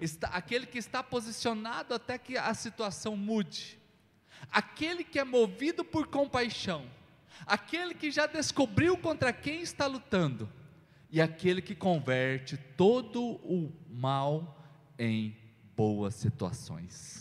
Está, 0.00 0.28
aquele 0.28 0.66
que 0.66 0.78
está 0.78 1.02
posicionado 1.02 1.94
até 1.94 2.18
que 2.18 2.36
a 2.36 2.52
situação 2.54 3.16
mude. 3.16 3.78
Aquele 4.50 5.04
que 5.04 5.18
é 5.18 5.24
movido 5.24 5.84
por 5.84 6.06
compaixão. 6.08 6.84
Aquele 7.46 7.94
que 7.94 8.10
já 8.10 8.26
descobriu 8.26 8.96
contra 8.96 9.32
quem 9.32 9.60
está 9.60 9.86
lutando. 9.86 10.48
E 11.16 11.20
aquele 11.22 11.62
que 11.62 11.74
converte 11.74 12.58
todo 12.76 13.22
o 13.22 13.72
mal 13.88 14.62
em 14.98 15.34
boas 15.74 16.14
situações. 16.14 17.14